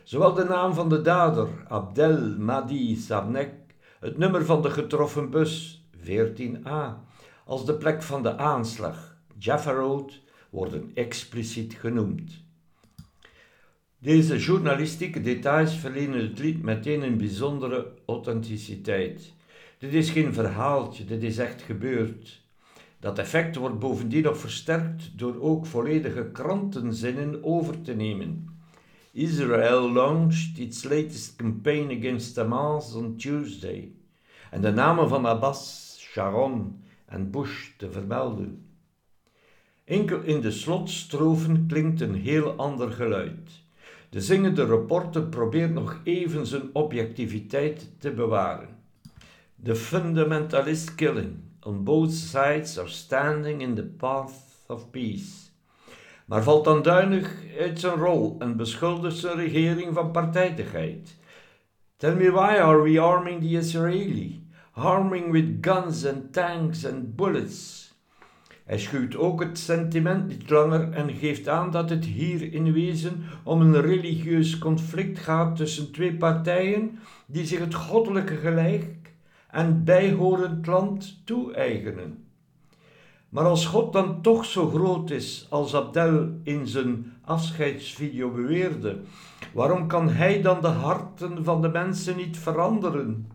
Zowel 0.04 0.34
de 0.34 0.44
naam 0.44 0.74
van 0.74 0.90
de 0.90 1.02
dader, 1.02 1.48
Abdel 1.68 2.38
Madi 2.38 2.96
Sabnek, 2.96 3.54
het 4.00 4.18
nummer 4.18 4.46
van 4.46 4.62
de 4.62 4.70
getroffen 4.70 5.30
bus, 5.30 5.86
14a, 5.98 6.98
als 7.46 7.66
de 7.66 7.74
plek 7.74 8.04
van 8.04 8.24
de 8.24 8.38
aanslag, 8.38 9.18
Jaffa 9.38 9.72
Road, 9.72 10.22
worden 10.50 10.92
expliciet 10.94 11.74
genoemd. 11.74 12.48
Deze 14.02 14.38
journalistieke 14.38 15.22
details 15.22 15.76
verlenen 15.76 16.22
het 16.22 16.40
lied 16.40 16.62
meteen 16.62 17.02
een 17.02 17.18
bijzondere 17.18 17.88
authenticiteit. 18.06 19.34
Dit 19.78 19.94
is 19.94 20.10
geen 20.10 20.34
verhaaltje, 20.34 21.06
dit 21.06 21.24
is 21.24 21.38
echt 21.38 21.62
gebeurd. 21.62 22.42
Dat 23.00 23.20
effect 23.20 23.56
wordt 23.56 23.80
bovendien 23.80 24.24
nog 24.24 24.38
versterkt 24.38 25.18
door 25.18 25.42
ook 25.42 25.66
volledige 25.66 26.30
krantenzinnen 26.32 27.44
over 27.44 27.82
te 27.82 27.94
nemen. 27.94 28.60
Israel 29.12 29.92
launched 29.92 30.58
its 30.58 30.84
latest 30.84 31.36
campaign 31.36 31.98
against 32.00 32.36
Hamas 32.36 32.94
on 32.94 33.16
Tuesday. 33.16 33.92
En 34.52 34.62
de 34.62 34.72
namen 34.72 35.10
van 35.10 35.26
Abbas, 35.26 35.96
Sharon 36.00 36.84
en 37.06 37.32
Bush 37.32 37.70
te 37.78 37.92
vermelden. 37.92 38.66
Enkel 39.86 40.22
in 40.22 40.42
de 40.42 40.52
slotstrofen 40.52 41.66
klinkt 41.68 42.02
een 42.02 42.16
heel 42.16 42.52
ander 42.52 42.92
geluid. 42.92 43.68
De 44.10 44.22
zingende 44.22 44.66
reporter 44.66 45.22
probeert 45.22 45.74
nog 45.74 46.00
even 46.04 46.46
zijn 46.46 46.70
objectiviteit 46.74 47.90
te 48.00 48.12
bewaren. 48.12 48.70
The 49.64 49.76
fundamentalist 49.76 50.96
killing 50.96 51.36
on 51.62 51.84
both 51.84 52.12
sides 52.12 52.78
are 52.78 52.88
standing 52.88 53.62
in 53.62 53.76
the 53.76 53.84
path 53.84 54.32
of 54.68 54.90
peace. 54.90 55.50
Maar 56.26 56.44
valt 56.44 56.64
dan 56.64 56.82
duinig 56.82 57.36
uit 57.60 57.80
zijn 57.80 57.96
rol 57.96 58.36
en 58.40 58.58
beschuldigt 58.58 59.18
zijn 59.18 59.36
regering 59.36 59.94
van 59.94 60.12
partijdigheid. 60.12 61.18
Tell 61.98 62.16
me 62.16 62.32
why 62.32 62.60
are 62.60 62.82
we 62.82 63.00
arming 63.00 63.42
the 63.42 63.58
Israeli? 63.58 64.48
Arming 64.72 65.32
with 65.32 65.58
guns 65.62 66.06
and 66.06 66.34
tanks 66.34 66.86
and 66.86 67.16
bullets. 67.16 67.89
Hij 68.70 68.80
schuwt 68.80 69.16
ook 69.16 69.44
het 69.44 69.60
sentiment 69.60 70.28
niet 70.28 70.50
langer 70.50 70.92
en 70.92 71.16
geeft 71.16 71.48
aan 71.48 71.72
dat 71.72 71.90
het 71.90 72.06
hier 72.06 72.54
in 72.54 72.74
wezen 72.74 73.24
om 73.44 73.62
een 73.62 73.82
religieus 73.82 74.58
conflict 74.58 75.20
gaat 75.20 75.56
tussen 75.56 75.92
twee 75.92 76.14
partijen 76.14 77.00
die 77.26 77.46
zich 77.46 77.60
het 77.60 77.74
goddelijke 77.74 78.36
gelijk 78.36 79.14
en 79.52 79.84
bijhorend 79.84 80.68
land 80.68 81.22
toe-eigenen. 81.26 82.24
Maar 83.30 83.46
als 83.46 83.66
God 83.66 83.94
dan 83.94 84.22
toch 84.22 84.46
zo 84.46 84.70
groot 84.70 85.10
is 85.10 85.48
als 85.50 85.76
Abdel 85.76 86.30
in 86.44 86.68
zijn 86.68 87.14
afscheidsvideo 87.22 88.32
beweerde, 88.32 89.00
waarom 89.54 89.88
kan 89.88 90.10
hij 90.10 90.42
dan 90.42 90.62
de 90.62 90.68
harten 90.68 91.44
van 91.44 91.62
de 91.62 91.70
mensen 91.70 92.18
niet 92.18 92.38
veranderen? 92.38 93.28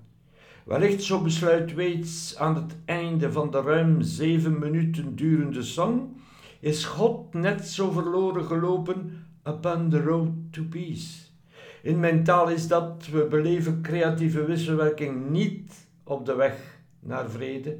Wellicht, 0.64 1.02
zo 1.02 1.20
besluit 1.20 1.74
Waits 1.74 2.36
aan 2.38 2.54
het 2.54 2.76
einde 2.84 3.32
van 3.32 3.50
de 3.50 3.60
ruim 3.60 4.02
zeven 4.02 4.58
minuten 4.58 5.16
durende 5.16 5.62
song, 5.62 6.16
is 6.60 6.84
God 6.84 7.34
net 7.34 7.66
zo 7.66 7.90
verloren 7.90 8.44
gelopen 8.44 9.26
upon 9.48 9.90
the 9.90 10.02
road 10.02 10.30
to 10.50 10.62
peace. 10.70 11.26
In 11.82 12.00
mijn 12.00 12.24
taal 12.24 12.48
is 12.48 12.68
dat, 12.68 13.08
we 13.12 13.26
beleven 13.26 13.82
creatieve 13.82 14.44
wisselwerking 14.44 15.30
niet 15.30 15.88
op 16.04 16.26
de 16.26 16.34
weg 16.34 16.80
naar 17.00 17.30
vrede. 17.30 17.78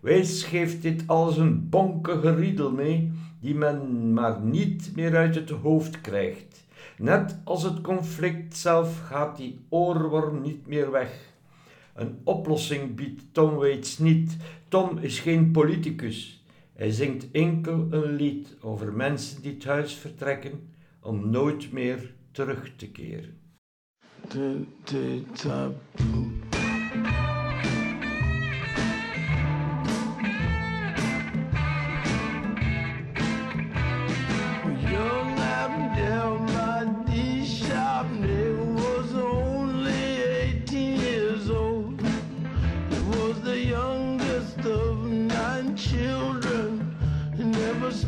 Waits 0.00 0.42
geeft 0.42 0.82
dit 0.82 1.02
als 1.06 1.36
een 1.36 1.68
bonkige 1.68 2.34
riedel 2.34 2.70
mee, 2.70 3.12
die 3.40 3.54
men 3.54 4.12
maar 4.12 4.40
niet 4.40 4.92
meer 4.94 5.16
uit 5.16 5.34
het 5.34 5.50
hoofd 5.50 6.00
krijgt. 6.00 6.66
Net 6.98 7.40
als 7.44 7.62
het 7.62 7.80
conflict 7.80 8.56
zelf 8.56 9.00
gaat 9.06 9.36
die 9.36 9.60
oorworm 9.68 10.40
niet 10.40 10.66
meer 10.66 10.90
weg. 10.90 11.34
Een 11.96 12.20
oplossing 12.24 12.94
biedt 12.94 13.22
Tom 13.32 13.54
Waits 13.54 13.98
niet. 13.98 14.36
Tom 14.68 14.98
is 14.98 15.18
geen 15.20 15.50
politicus. 15.50 16.44
Hij 16.72 16.90
zingt 16.90 17.30
enkel 17.30 17.86
een 17.90 18.14
lied 18.14 18.56
over 18.60 18.92
mensen 18.92 19.42
die 19.42 19.54
het 19.54 19.64
huis 19.64 19.94
vertrekken 19.94 20.74
om 21.00 21.30
nooit 21.30 21.72
meer 21.72 22.14
terug 22.30 22.72
te 22.76 22.90
keren. 22.90 23.44
night 25.44 26.45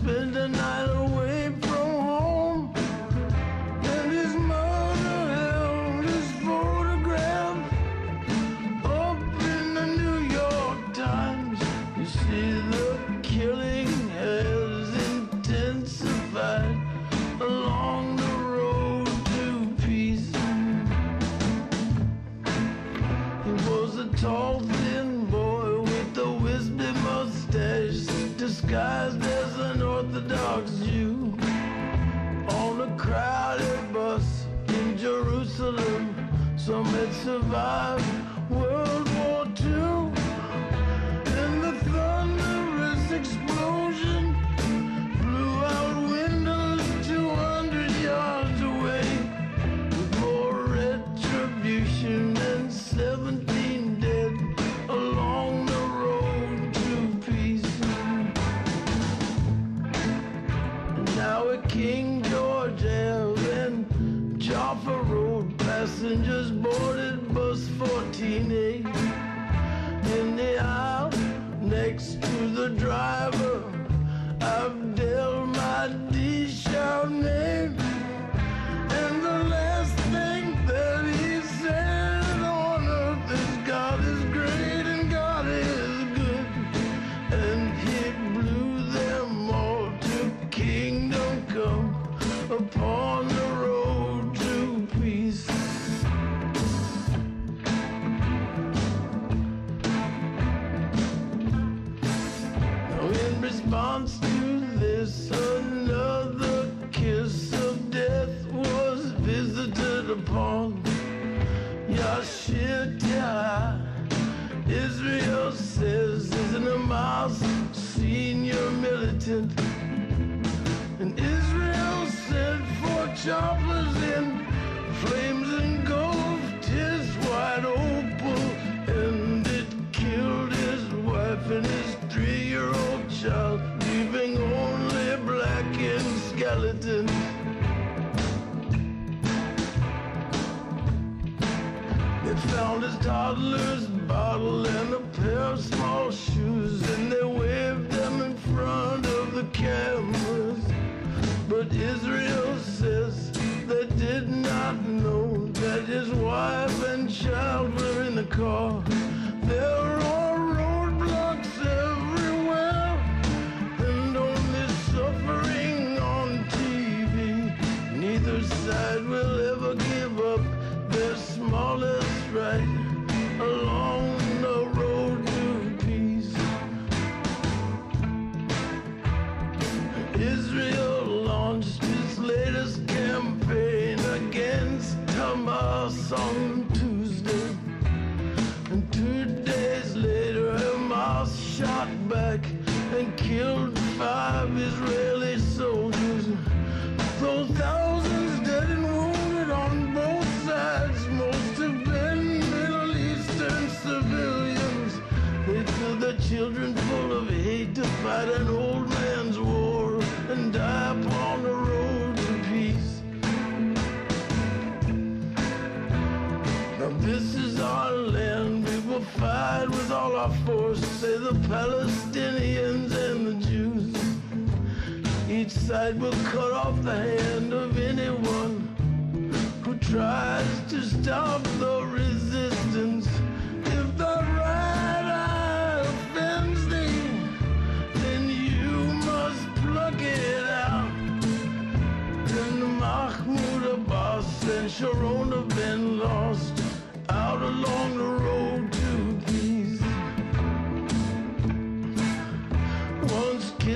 spending 0.02 0.57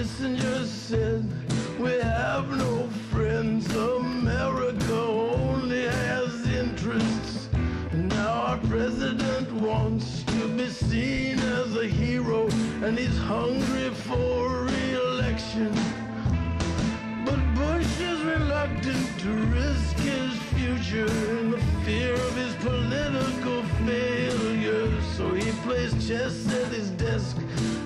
Once 0.02 0.18
Kissinger 0.18 0.64
said, 0.64 1.24
We 1.78 1.92
have 2.00 2.50
no 2.50 2.88
friends, 3.12 3.72
America 3.76 4.96
only 4.96 5.84
has 5.84 6.44
interests. 6.48 7.48
Now 7.92 8.32
our 8.48 8.58
president 8.66 9.52
wants 9.52 10.24
to 10.24 10.48
be 10.56 10.68
seen 10.70 11.38
as 11.38 11.76
a 11.76 11.86
hero, 11.86 12.48
and 12.82 12.98
he's 12.98 13.16
hungry 13.16 13.90
for 13.90 14.64
re 14.64 14.92
election. 14.94 15.72
But 17.24 17.40
Bush 17.54 18.00
is 18.00 18.20
reluctant 18.22 19.06
to 19.20 19.30
risk 19.54 19.96
his 19.98 20.32
future 20.54 21.12
in 21.38 21.52
the 21.52 21.62
fear 21.84 22.14
of 22.14 22.34
his 22.34 22.56
political 22.56 23.62
failure. 23.86 25.00
So 25.16 25.32
he 25.32 25.52
plays 25.62 25.92
chess 26.04 26.52
at 26.52 26.72
his 26.72 26.90
desk 26.90 27.36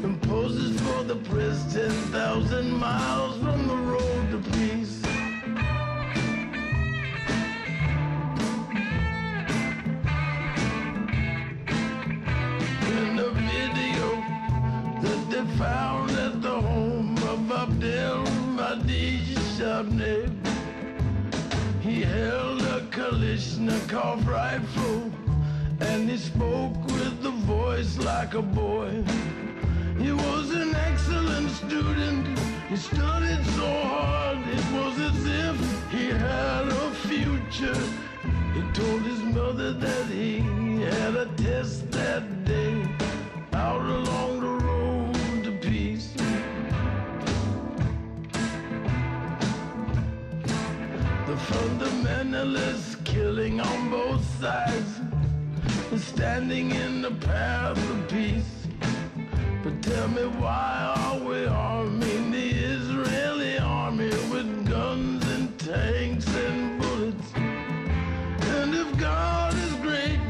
and 0.03 0.16
poses 0.29 0.81
for 0.81 1.05
the 1.05 1.17
press 1.17 1.73
10,000 1.73 2.71
miles 2.71 3.39
from 3.39 3.69
the 3.69 3.77
road 3.77 4.31
to 4.31 4.39
peace. 4.51 5.03
In 12.97 13.17
the 13.17 13.31
video 13.31 14.09
that 15.03 15.27
they 15.31 15.59
found 15.59 16.11
at 16.11 16.43
the 16.43 16.61
home 16.61 17.17
of 17.19 17.53
Abdel 17.53 18.25
Mahdi 18.57 19.19
Shabneh. 19.57 20.31
He 21.81 22.03
held 22.03 22.63
a 22.63 22.81
Kalishnikov 22.91 24.27
rifle 24.27 25.13
and 25.81 26.11
he 26.11 26.17
spoke 26.17 26.85
with 26.87 27.25
a 27.25 27.35
voice 27.47 27.99
like 27.99 28.35
a 28.35 28.43
boy. 28.43 29.05
He 29.99 30.13
was 30.13 30.51
an 30.51 30.75
excellent 30.75 31.51
student. 31.51 32.27
He 32.69 32.77
studied 32.77 33.45
so 33.57 33.67
hard, 33.67 34.39
it 34.47 34.65
was 34.73 34.99
as 35.01 35.27
if 35.27 35.91
he 35.91 36.07
had 36.09 36.69
a 36.69 36.91
future. 37.09 37.81
He 38.55 38.61
told 38.73 39.03
his 39.03 39.21
mother 39.23 39.73
that 39.73 40.07
he 40.07 40.41
had 40.83 41.15
a 41.17 41.27
test 41.37 41.91
that 41.93 42.45
day 42.45 42.87
out 43.55 43.81
along 43.81 44.41
the 44.41 44.65
road 44.67 45.45
to 45.45 45.53
peace. 45.63 46.13
The 51.27 51.37
fundamentalist 51.51 53.03
killing 53.05 53.61
on 53.61 53.91
both 53.91 54.23
sides 54.41 55.01
standing 55.97 56.71
in 56.73 57.01
the 57.03 57.11
path 57.11 57.79
of 57.91 58.09
peace. 58.09 58.66
But 59.67 59.83
tell 59.83 60.07
me 60.07 60.23
why 60.39 60.95
are 60.97 61.19
we 61.19 61.45
arming 61.45 62.31
the 62.31 62.51
Israeli 62.51 63.59
army 63.59 64.11
with 64.31 64.69
guns 64.69 65.27
and 65.33 65.59
tanks 65.59 66.29
and 66.37 66.81
bullets? 66.81 67.33
And 67.35 68.73
if 68.73 68.97
God 68.97 69.55
is 69.55 69.75
great 69.87 70.21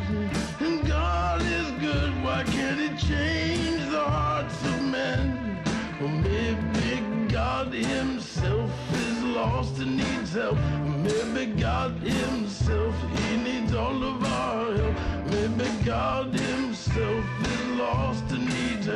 and 0.61 0.89
God 0.89 1.43
is 1.43 1.71
good, 1.73 2.13
why 2.25 2.45
can't 2.45 2.81
He 2.81 2.89
change 2.97 3.91
the 3.91 4.01
hearts 4.01 4.59
of 4.65 4.83
men? 4.85 5.61
Or 6.01 6.09
maybe 6.09 7.29
God 7.29 7.75
Himself 7.75 8.71
is 8.95 9.23
lost 9.23 9.79
and 9.81 9.99
needs 9.99 10.33
help. 10.33 10.57
Maybe 11.05 11.61
God 11.61 11.93
Himself, 11.99 12.95
He 13.19 13.37
needs 13.37 13.75
all 13.75 14.03
of 14.03 14.25
our 14.25 14.77
help. 14.79 14.97
Maybe 15.27 15.69
God 15.85 16.33
Himself 16.33 17.25
is 17.43 17.67
lost 17.79 18.26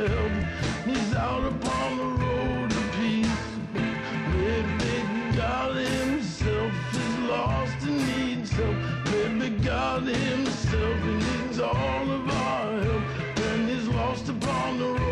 him. 0.09 0.45
He's 0.85 1.15
out 1.15 1.43
upon 1.45 1.97
the 1.97 2.03
road 2.25 2.69
to 2.71 2.81
peace. 2.97 3.27
Maybe 3.73 5.35
God 5.35 5.75
himself 5.75 6.71
is 6.93 7.17
lost 7.29 7.83
and 7.83 7.99
needs 8.17 8.51
help. 8.51 8.75
Maybe 9.11 9.49
God 9.63 10.03
himself 10.03 11.03
needs 11.05 11.59
all 11.59 12.11
of 12.11 12.29
our 12.29 12.81
help. 12.81 13.03
And 13.49 13.69
he's 13.69 13.87
lost 13.87 14.29
upon 14.29 14.79
the 14.79 14.85
road. 14.85 15.10